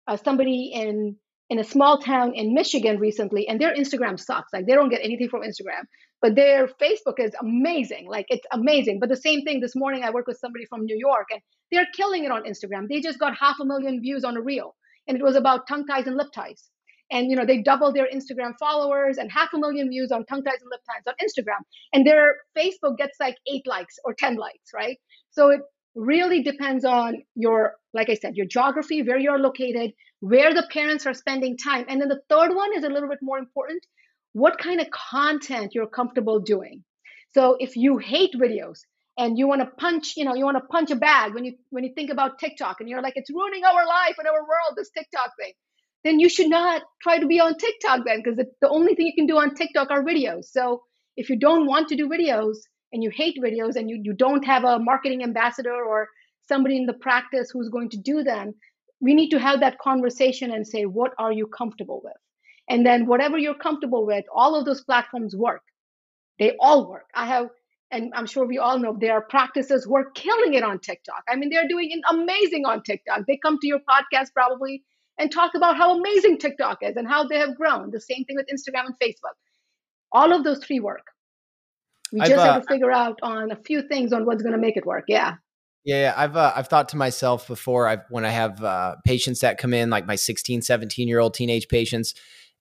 [0.08, 1.18] uh, somebody in
[1.50, 4.52] in a small town in Michigan recently, and their Instagram sucks.
[4.54, 5.84] Like they don't get anything from Instagram,
[6.22, 8.08] but their Facebook is amazing.
[8.10, 9.00] Like it's amazing.
[9.00, 11.42] But the same thing this morning, I worked with somebody from New York, and
[11.72, 12.88] they're killing it on Instagram.
[12.90, 14.76] They just got half a million views on a reel
[15.08, 16.70] and it was about tongue ties and lip ties.
[17.10, 20.44] And you know they doubled their Instagram followers and half a million views on tongue
[20.44, 21.64] ties and lip ties on Instagram,
[21.94, 24.98] and their Facebook gets like eight likes or ten likes, right?
[25.32, 25.62] So it
[25.96, 31.06] really depends on your, like I said, your geography, where you're located, where the parents
[31.06, 33.86] are spending time, and then the third one is a little bit more important:
[34.38, 36.84] what kind of content you're comfortable doing.
[37.34, 38.80] So if you hate videos,
[39.18, 41.54] and you want to punch you know you want to punch a bag when you
[41.72, 44.74] when you think about tiktok and you're like it's ruining our life and our world
[44.76, 45.54] this tiktok thing
[46.04, 49.16] then you should not try to be on tiktok then because the only thing you
[49.16, 50.84] can do on tiktok are videos so
[51.16, 52.58] if you don't want to do videos
[52.94, 56.08] and you hate videos and you, you don't have a marketing ambassador or
[56.48, 58.54] somebody in the practice who's going to do them
[59.02, 62.22] we need to have that conversation and say what are you comfortable with
[62.70, 65.64] and then whatever you're comfortable with all of those platforms work
[66.40, 67.50] they all work i have
[67.92, 71.24] and I'm sure we all know there are practices who are killing it on TikTok.
[71.30, 73.22] I mean, they're doing amazing on TikTok.
[73.28, 74.84] They come to your podcast probably
[75.18, 77.92] and talk about how amazing TikTok is and how they have grown.
[77.92, 79.36] The same thing with Instagram and Facebook.
[80.12, 81.06] All of those three work.
[82.12, 84.60] We just uh, have to figure out on a few things on what's going to
[84.60, 85.06] make it work.
[85.08, 85.36] Yeah.
[85.84, 87.88] Yeah, I've uh, I've thought to myself before.
[87.88, 91.34] I've when I have uh, patients that come in, like my 16, 17 year old
[91.34, 92.14] teenage patients,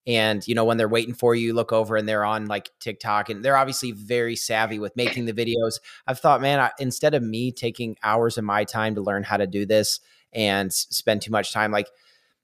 [0.07, 3.29] and you know when they're waiting for you, look over and they're on like TikTok
[3.29, 5.79] and they're obviously very savvy with making the videos.
[6.07, 9.37] I've thought, man, I, instead of me taking hours of my time to learn how
[9.37, 9.99] to do this
[10.31, 11.89] and spend too much time, like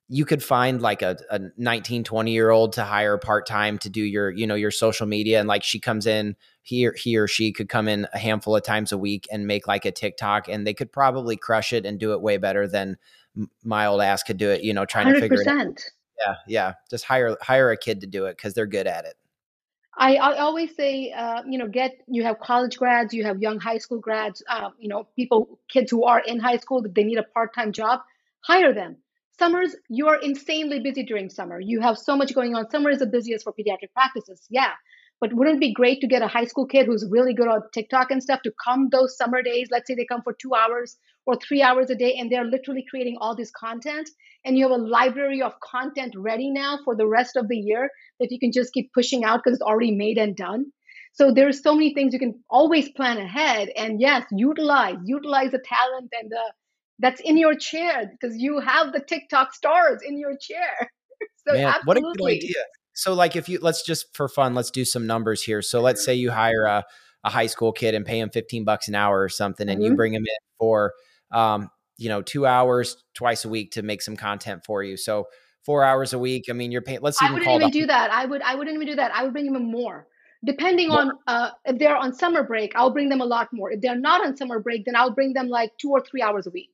[0.10, 4.02] you could find like a, a 19 20 year old to hire part-time to do
[4.02, 7.28] your you know your social media and like she comes in he or, he or
[7.28, 10.50] she could come in a handful of times a week and make like a tiktok
[10.50, 12.98] and they could probably crush it and do it way better than
[13.64, 15.14] my old ass could do it you know trying 100%.
[15.14, 15.84] to figure it out
[16.20, 16.74] yeah, yeah.
[16.90, 19.16] Just hire hire a kid to do it because they're good at it.
[19.96, 23.60] I, I always say, uh, you know, get you have college grads, you have young
[23.60, 27.04] high school grads, uh, you know, people, kids who are in high school that they
[27.04, 28.00] need a part time job,
[28.42, 28.98] hire them.
[29.38, 31.60] Summers, you are insanely busy during summer.
[31.60, 32.70] You have so much going on.
[32.70, 34.72] Summer is the busiest for pediatric practices, yeah.
[35.20, 37.62] But wouldn't it be great to get a high school kid who's really good on
[37.72, 39.70] TikTok and stuff to come those summer days?
[39.72, 42.86] Let's say they come for two hours or three hours a day and they're literally
[42.90, 44.10] creating all this content.
[44.46, 47.90] And you have a library of content ready now for the rest of the year
[48.20, 50.66] that you can just keep pushing out because it's already made and done.
[51.14, 53.70] So there's so many things you can always plan ahead.
[53.78, 56.54] And yes, utilize, utilize the talent and the
[57.00, 60.90] that's in your chair because you have the TikTok stars in your chair.
[61.48, 61.86] so Man, absolutely.
[61.86, 62.64] what a good idea.
[62.94, 65.62] So like if you let's just for fun, let's do some numbers here.
[65.62, 66.84] So let's say you hire a,
[67.24, 69.92] a high school kid and pay him 15 bucks an hour or something and mm-hmm.
[69.92, 70.94] you bring him in for
[71.34, 74.98] um, you know, 2 hours twice a week to make some content for you.
[74.98, 75.28] So
[75.64, 78.12] 4 hours a week, I mean, you're paying let's even I wouldn't even do that.
[78.12, 79.14] I would I wouldn't even do that.
[79.14, 80.08] I would bring him more.
[80.46, 83.72] Depending on uh, if they're on summer break, I'll bring them a lot more.
[83.72, 86.48] If they're not on summer break, then I'll bring them like 2 or 3 hours
[86.48, 86.72] a week.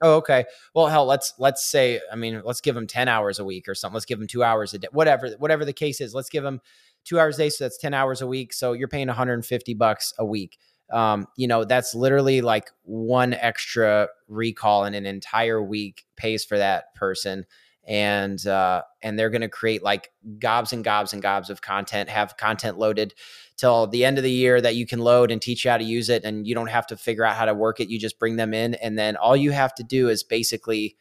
[0.00, 0.44] Oh, okay.
[0.74, 3.74] Well, hell, let's let's say, I mean, let's give them ten hours a week or
[3.74, 3.94] something.
[3.94, 6.14] Let's give them two hours a day, whatever, whatever the case is.
[6.14, 6.60] Let's give them
[7.04, 8.52] two hours a day, so that's ten hours a week.
[8.52, 10.58] So you're paying 150 bucks a week.
[10.92, 16.58] Um, you know, that's literally like one extra recall in an entire week pays for
[16.58, 17.46] that person
[17.86, 22.08] and uh, and they're going to create like gobs and gobs and gobs of content
[22.08, 23.14] have content loaded
[23.56, 25.84] till the end of the year that you can load and teach you how to
[25.84, 28.18] use it and you don't have to figure out how to work it you just
[28.18, 30.96] bring them in and then all you have to do is basically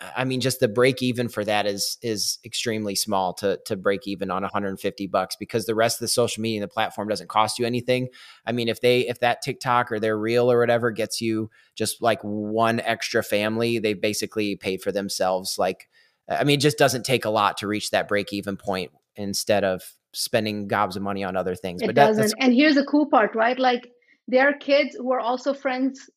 [0.00, 4.08] I mean, just the break even for that is is extremely small to to break
[4.08, 7.28] even on 150 bucks because the rest of the social media and the platform doesn't
[7.28, 8.08] cost you anything.
[8.44, 12.02] I mean, if they if that TikTok or their reel or whatever gets you just
[12.02, 15.58] like one extra family, they basically paid for themselves.
[15.58, 15.88] Like,
[16.28, 19.62] I mean, it just doesn't take a lot to reach that break even point instead
[19.62, 19.82] of
[20.12, 21.82] spending gobs of money on other things.
[21.82, 22.34] It but that, doesn't.
[22.40, 23.58] and here's the cool part, right?
[23.58, 23.88] Like
[24.26, 26.10] there are kids who are also friends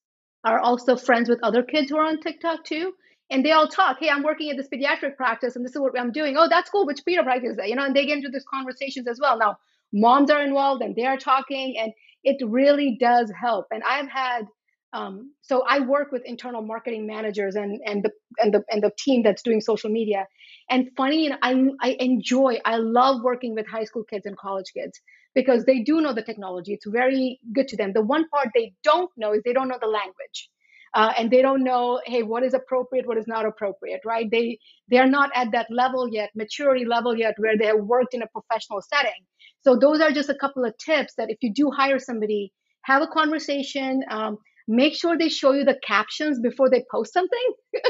[0.44, 2.94] are also friends with other kids who are on TikTok too
[3.30, 5.98] and they all talk hey i'm working at this pediatric practice and this is what
[6.00, 6.36] i'm doing.
[6.38, 7.70] Oh that's cool which pediatric practice is that?
[7.70, 9.38] You know and they get into these conversations as well.
[9.38, 9.58] Now
[9.94, 13.68] moms are involved and they are talking and it really does help.
[13.72, 14.48] And i've had
[14.94, 18.92] um, so i work with internal marketing managers and and the and the and the
[18.98, 20.28] team that's doing social media.
[20.70, 21.52] And funny and i
[21.82, 25.00] i enjoy i love working with high school kids and college kids
[25.36, 26.74] because they do know the technology.
[26.74, 27.94] It's very good to them.
[27.94, 30.50] The one part they don't know is they don't know the language
[30.94, 34.30] uh, and they don't know hey what is appropriate what is not appropriate right?
[34.32, 34.60] They
[34.90, 38.22] they are not at that level yet maturity level yet where they have worked in
[38.22, 39.26] a professional setting.
[39.62, 43.02] So those are just a couple of tips that if you do hire somebody have
[43.02, 47.54] a conversation um, make sure they show you the captions before they post something.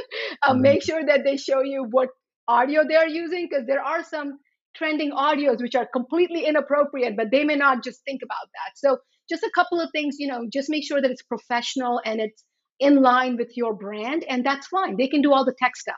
[0.44, 0.62] Uh, mm-hmm.
[0.62, 2.10] make sure that they show you what
[2.48, 4.38] audio they're using because there are some
[4.76, 8.78] trending audios which are completely inappropriate but they may not just think about that.
[8.78, 8.98] So
[9.30, 12.44] just a couple of things you know just make sure that it's professional and it's
[12.80, 14.98] in line with your brand and that's fine.
[14.98, 15.96] They can do all the tech stuff.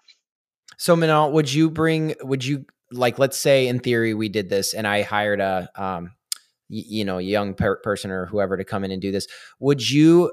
[0.78, 4.74] So Manal, would you bring would you like let's say in theory we did this
[4.74, 6.12] and i hired a um
[6.70, 9.28] you know young per- person or whoever to come in and do this
[9.60, 10.32] would you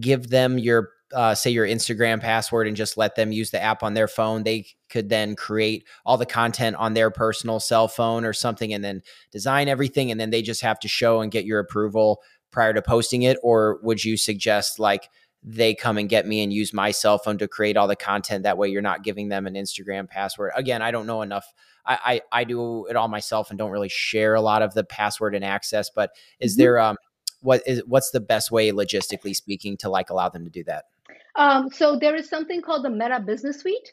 [0.00, 3.84] give them your uh, say your instagram password and just let them use the app
[3.84, 4.42] on their phone?
[4.42, 8.82] They could then create all the content on their personal cell phone or something and
[8.82, 12.20] then design everything and then they just have to show and get your approval
[12.50, 13.38] prior to posting it?
[13.44, 15.08] Or would you suggest like
[15.44, 18.44] they come and get me and use my cell phone to create all the content.
[18.44, 20.52] That way, you're not giving them an Instagram password.
[20.56, 21.44] Again, I don't know enough.
[21.84, 21.98] I,
[22.32, 25.34] I, I do it all myself and don't really share a lot of the password
[25.34, 25.90] and access.
[25.94, 26.62] But is mm-hmm.
[26.62, 26.96] there um
[27.40, 30.86] what is what's the best way logistically speaking to like allow them to do that?
[31.36, 33.92] Um, so there is something called the Meta Business Suite.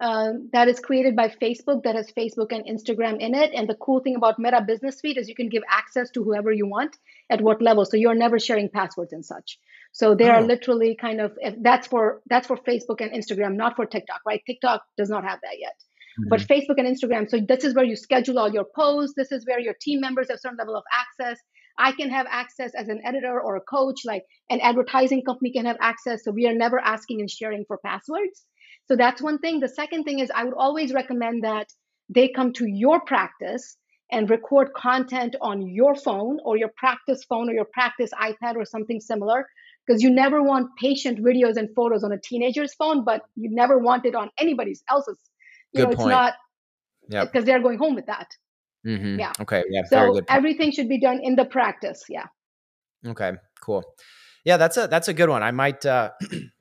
[0.00, 3.52] Uh, that is created by Facebook that has Facebook and Instagram in it.
[3.54, 6.52] And the cool thing about Meta Business Suite is you can give access to whoever
[6.52, 6.98] you want
[7.30, 7.84] at what level.
[7.84, 9.58] So you're never sharing passwords and such.
[9.94, 10.32] So they oh.
[10.32, 14.42] are literally kind of that's for that's for Facebook and Instagram, not for TikTok, right?
[14.44, 15.76] TikTok does not have that yet.
[16.18, 16.30] Mm-hmm.
[16.30, 19.14] But Facebook and Instagram, so this is where you schedule all your posts.
[19.16, 21.38] This is where your team members have certain level of access.
[21.78, 25.66] I can have access as an editor or a coach, like an advertising company can
[25.66, 26.24] have access.
[26.24, 28.44] So we are never asking and sharing for passwords.
[28.88, 29.60] So that's one thing.
[29.60, 31.68] The second thing is I would always recommend that
[32.08, 33.76] they come to your practice
[34.10, 38.64] and record content on your phone or your practice phone or your practice iPad or
[38.64, 39.46] something similar
[39.86, 43.78] because you never want patient videos and photos on a teenager's phone, but you never
[43.78, 45.18] want it on anybody's else's.
[45.72, 46.08] You Good know, point.
[46.08, 46.34] it's not
[47.08, 48.28] yeah because they're going home with that.
[48.86, 49.18] Mm-hmm.
[49.18, 49.32] Yeah.
[49.40, 49.64] Okay.
[49.68, 49.82] Yeah.
[49.86, 52.04] So everything should be done in the practice.
[52.08, 52.26] Yeah.
[53.06, 53.32] Okay.
[53.60, 53.82] Cool.
[54.44, 55.42] Yeah, that's a that's a good one.
[55.42, 56.10] I might uh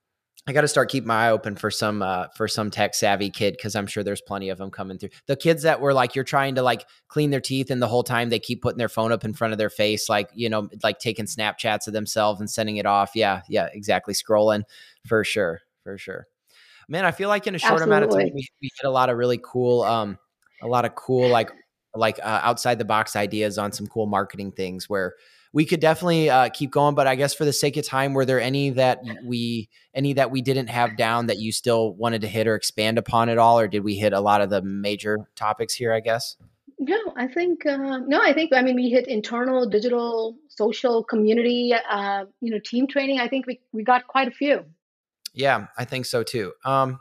[0.46, 3.30] I got to start keeping my eye open for some uh, for some tech savvy
[3.30, 5.10] kid because I'm sure there's plenty of them coming through.
[5.28, 8.04] The kids that were like you're trying to like clean their teeth and the whole
[8.04, 10.68] time they keep putting their phone up in front of their face, like you know,
[10.84, 13.12] like taking Snapchats of themselves and sending it off.
[13.16, 14.14] Yeah, yeah, exactly.
[14.14, 14.64] Scrolling
[15.08, 16.28] for sure, for sure.
[16.90, 17.96] Man, I feel like in a short Absolutely.
[17.96, 20.18] amount of time we, we hit a lot of really cool, um,
[20.62, 21.52] a lot of cool like
[21.96, 25.14] like uh, outside the box ideas on some cool marketing things where
[25.54, 26.96] we could definitely uh, keep going.
[26.96, 30.32] But I guess for the sake of time, were there any that we any that
[30.32, 33.60] we didn't have down that you still wanted to hit or expand upon at all,
[33.60, 35.94] or did we hit a lot of the major topics here?
[35.94, 36.36] I guess.
[36.80, 38.20] No, I think uh, no.
[38.22, 43.20] I think I mean we hit internal, digital, social, community, uh, you know, team training.
[43.20, 44.66] I think we we got quite a few.
[45.34, 46.54] Yeah, I think so too.
[46.66, 47.00] Um,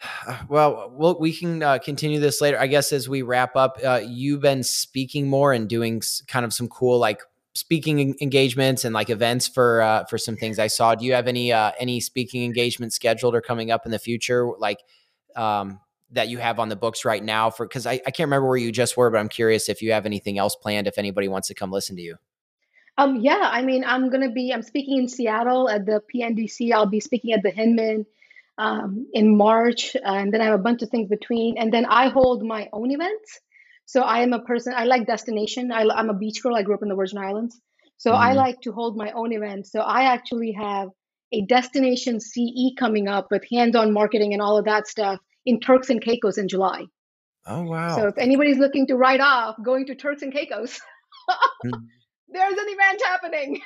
[0.48, 2.60] well, we'll we can uh, continue this later.
[2.60, 6.52] I guess as we wrap up, uh, you've been speaking more and doing kind of
[6.52, 7.22] some cool like
[7.56, 10.94] speaking engagements and like events for uh, for some things I saw.
[10.94, 14.46] Do you have any uh, any speaking engagements scheduled or coming up in the future,
[14.58, 14.78] like
[15.34, 15.80] um,
[16.12, 17.50] that you have on the books right now?
[17.50, 19.92] For because I, I can't remember where you just were, but I'm curious if you
[19.92, 20.86] have anything else planned.
[20.86, 22.16] If anybody wants to come listen to you.
[22.98, 24.52] Um, yeah, I mean, I'm gonna be.
[24.52, 26.72] I'm speaking in Seattle at the PNDC.
[26.72, 28.04] I'll be speaking at the Hinman
[28.58, 31.56] um, in March, and then I have a bunch of things between.
[31.58, 33.40] And then I hold my own events.
[33.86, 34.74] So I am a person.
[34.76, 35.72] I like destination.
[35.72, 36.56] I, am a beach girl.
[36.56, 37.60] I grew up in the Virgin Islands,
[37.96, 38.22] so mm-hmm.
[38.22, 39.72] I like to hold my own events.
[39.72, 40.88] So I actually have
[41.32, 45.90] a destination CE coming up with hands-on marketing and all of that stuff in Turks
[45.90, 46.84] and Caicos in July.
[47.46, 47.96] Oh wow!
[47.96, 50.80] So if anybody's looking to write off going to Turks and Caicos.
[51.30, 51.84] mm-hmm
[52.28, 53.60] there's an event happening.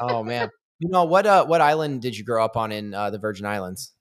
[0.00, 0.50] oh man.
[0.78, 3.46] You know what uh what island did you grow up on in uh, the Virgin
[3.46, 3.94] Islands?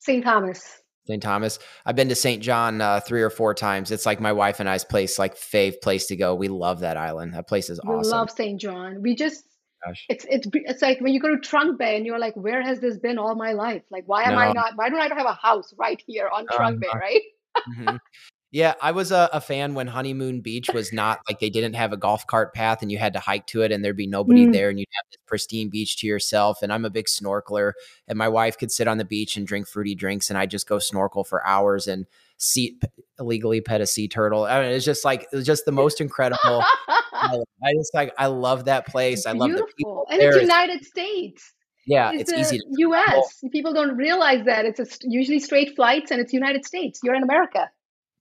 [0.00, 0.22] St.
[0.22, 0.80] Thomas.
[1.08, 1.22] St.
[1.22, 1.58] Thomas.
[1.86, 2.42] I've been to St.
[2.42, 3.90] John uh, three or four times.
[3.90, 6.34] It's like my wife and I's place, like fave place to go.
[6.34, 7.32] We love that island.
[7.32, 8.10] That place is we awesome.
[8.10, 8.60] love St.
[8.60, 9.00] John.
[9.00, 9.44] We just
[9.86, 10.04] Gosh.
[10.10, 12.80] it's it's it's like when you go to Trunk Bay and you're like, where has
[12.80, 13.82] this been all my life?
[13.90, 14.38] Like, why am no.
[14.38, 14.72] I not?
[14.76, 16.98] Why don't I have a house right here on Trunk uh, Bay?
[16.98, 17.22] Right.
[17.56, 17.96] mm-hmm.
[18.50, 21.92] Yeah, I was a, a, fan when Honeymoon Beach was not like they didn't have
[21.92, 24.46] a golf cart path and you had to hike to it and there'd be nobody
[24.46, 24.52] mm.
[24.52, 26.62] there and you'd have this pristine beach to yourself.
[26.62, 27.72] And I'm a big snorkeler
[28.06, 30.66] and my wife could sit on the beach and drink fruity drinks and I just
[30.66, 32.06] go snorkel for hours and
[32.38, 32.80] see
[33.18, 34.44] illegally pet a sea turtle.
[34.44, 36.64] I mean, it's just like it was just the most incredible.
[37.12, 37.42] I
[37.76, 39.18] just like I love that place.
[39.18, 39.66] It's I love beautiful.
[39.66, 40.06] the people.
[40.10, 40.30] And there.
[40.30, 41.52] it's United States.
[41.86, 42.60] Yeah, it's, it's easy.
[42.78, 43.42] U.S.
[43.52, 47.00] People don't realize that it's a, usually straight flights and it's United States.
[47.02, 47.70] You're in America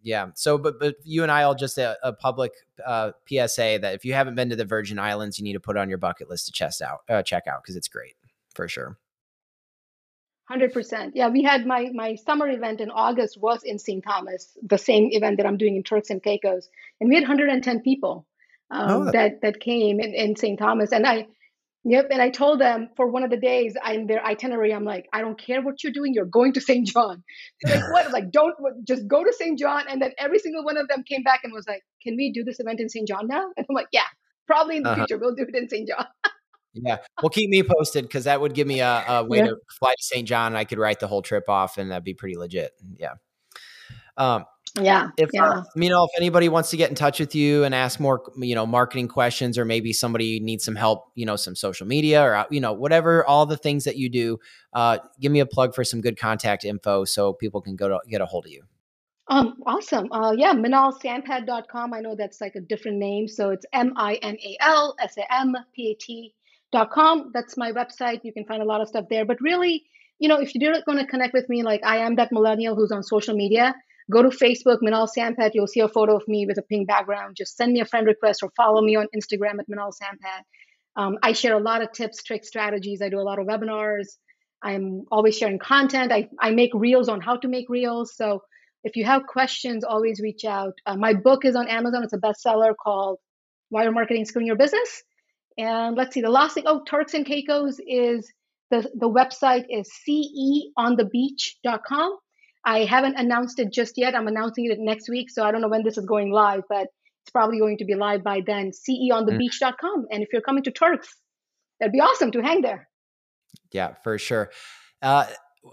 [0.08, 0.28] yeah.
[0.36, 2.54] So, but but you and I all just a, a public
[2.86, 5.76] uh, PSA that if you haven't been to the Virgin Islands, you need to put
[5.76, 8.16] on your bucket list to chest out, uh, check out because it's great
[8.56, 8.98] for sure.
[10.46, 11.14] Hundred percent.
[11.14, 14.02] Yeah, we had my my summer event in August was in St.
[14.02, 16.70] Thomas, the same event that I'm doing in Turks and Caicos,
[17.02, 18.26] and we had 110 people
[18.72, 19.12] um, oh.
[19.12, 20.58] that that came in, in St.
[20.58, 21.28] Thomas, and I
[21.90, 22.08] Yep.
[22.12, 25.22] And I told them for one of the days in their itinerary, I'm like, I
[25.22, 26.86] don't care what you're doing, you're going to St.
[26.86, 27.24] John.
[27.64, 28.12] They're like, what?
[28.12, 28.54] like, don't
[28.86, 29.58] just go to St.
[29.58, 29.86] John.
[29.90, 32.44] And then every single one of them came back and was like, Can we do
[32.44, 33.08] this event in St.
[33.08, 33.46] John now?
[33.56, 34.02] And I'm like, Yeah,
[34.48, 35.06] probably in the uh-huh.
[35.06, 35.18] future.
[35.18, 35.88] We'll do it in St.
[35.88, 36.06] John.
[36.74, 36.98] yeah.
[37.22, 39.46] Well, keep me posted because that would give me a, a way yeah.
[39.46, 40.28] to fly to St.
[40.28, 40.48] John.
[40.48, 42.74] And I could write the whole trip off and that'd be pretty legit.
[42.98, 43.14] Yeah.
[44.18, 44.44] Um,
[44.82, 45.50] yeah if uh, yeah.
[45.50, 48.22] Uh, you know if anybody wants to get in touch with you and ask more
[48.38, 52.24] you know marketing questions or maybe somebody needs some help you know some social media
[52.24, 54.40] or uh, you know whatever all the things that you do
[54.74, 58.00] uh, give me a plug for some good contact info so people can go to
[58.10, 58.64] get a hold of you.
[59.28, 60.12] Um awesome.
[60.12, 64.24] Uh yeah minalsampath.com i know that's like a different name so it's m-i-n-a-l-s-a-m-p-a-t
[66.72, 67.32] dot com.
[67.34, 68.24] That's my website.
[68.24, 69.26] You can find a lot of stuff there.
[69.26, 69.86] But really
[70.20, 72.92] you know if you're going to connect with me like i am that millennial who's
[72.92, 73.76] on social media
[74.10, 75.52] Go to Facebook, Minal Sampath.
[75.54, 77.36] You'll see a photo of me with a pink background.
[77.38, 80.44] Just send me a friend request or follow me on Instagram at Minal Sampath.
[80.96, 83.02] Um, I share a lot of tips, tricks, strategies.
[83.02, 84.08] I do a lot of webinars.
[84.64, 86.12] I'm always sharing content.
[86.12, 88.16] I, I make reels on how to make reels.
[88.16, 88.42] So
[88.84, 90.74] if you have questions, always reach out.
[90.86, 92.04] Uh, my book is on Amazon.
[92.04, 93.20] It's a bestseller called
[93.70, 95.04] Why Are Marketing Screwing Your Business?
[95.58, 98.32] And let's see, the last thing, oh, Turks and Caicos is
[98.72, 102.18] the, the website is ceonthebeach.com.
[102.68, 104.14] I haven't announced it just yet.
[104.14, 106.88] I'm announcing it next week, so I don't know when this is going live, but
[107.24, 108.72] it's probably going to be live by then.
[108.72, 110.08] CEOnthebeach.com.
[110.12, 111.08] And if you're coming to Turks,
[111.80, 112.90] that'd be awesome to hang there.
[113.72, 114.52] Yeah, for sure.
[115.02, 115.28] Uh,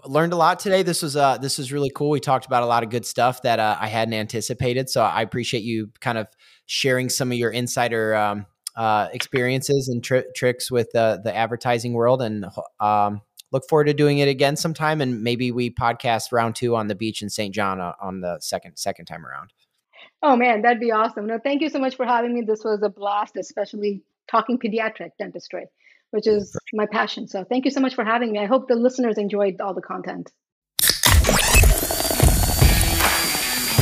[0.05, 0.83] learned a lot today.
[0.83, 2.11] This was uh, this was really cool.
[2.11, 4.89] We talked about a lot of good stuff that uh, I hadn't anticipated.
[4.89, 6.27] So I appreciate you kind of
[6.65, 8.45] sharing some of your insider um,
[8.77, 12.21] uh, experiences and tri- tricks with the the advertising world.
[12.21, 12.45] And
[12.79, 13.19] um,
[13.55, 16.95] look forward to doing it again sometime, and maybe we podcast round two on the
[16.95, 17.55] beach in St.
[17.55, 19.53] John uh, on the second second time around.
[20.21, 21.25] Oh man, that'd be awesome.
[21.25, 22.41] No, thank you so much for having me.
[22.41, 25.65] This was a blast, especially talking pediatric dentistry,
[26.11, 27.27] which is my passion.
[27.27, 28.39] So thank you so much for having me.
[28.39, 30.31] I hope the listeners enjoyed all the content.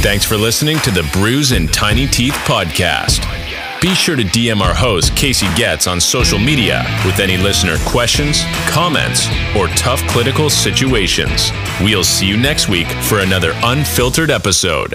[0.04, 3.43] Thanks for listening to the Bruise and Tiny Teeth podcast.
[3.84, 8.44] Be sure to DM our host, Casey Getz, on social media with any listener questions,
[8.66, 9.28] comments,
[9.58, 11.52] or tough clinical situations.
[11.82, 14.94] We'll see you next week for another unfiltered episode.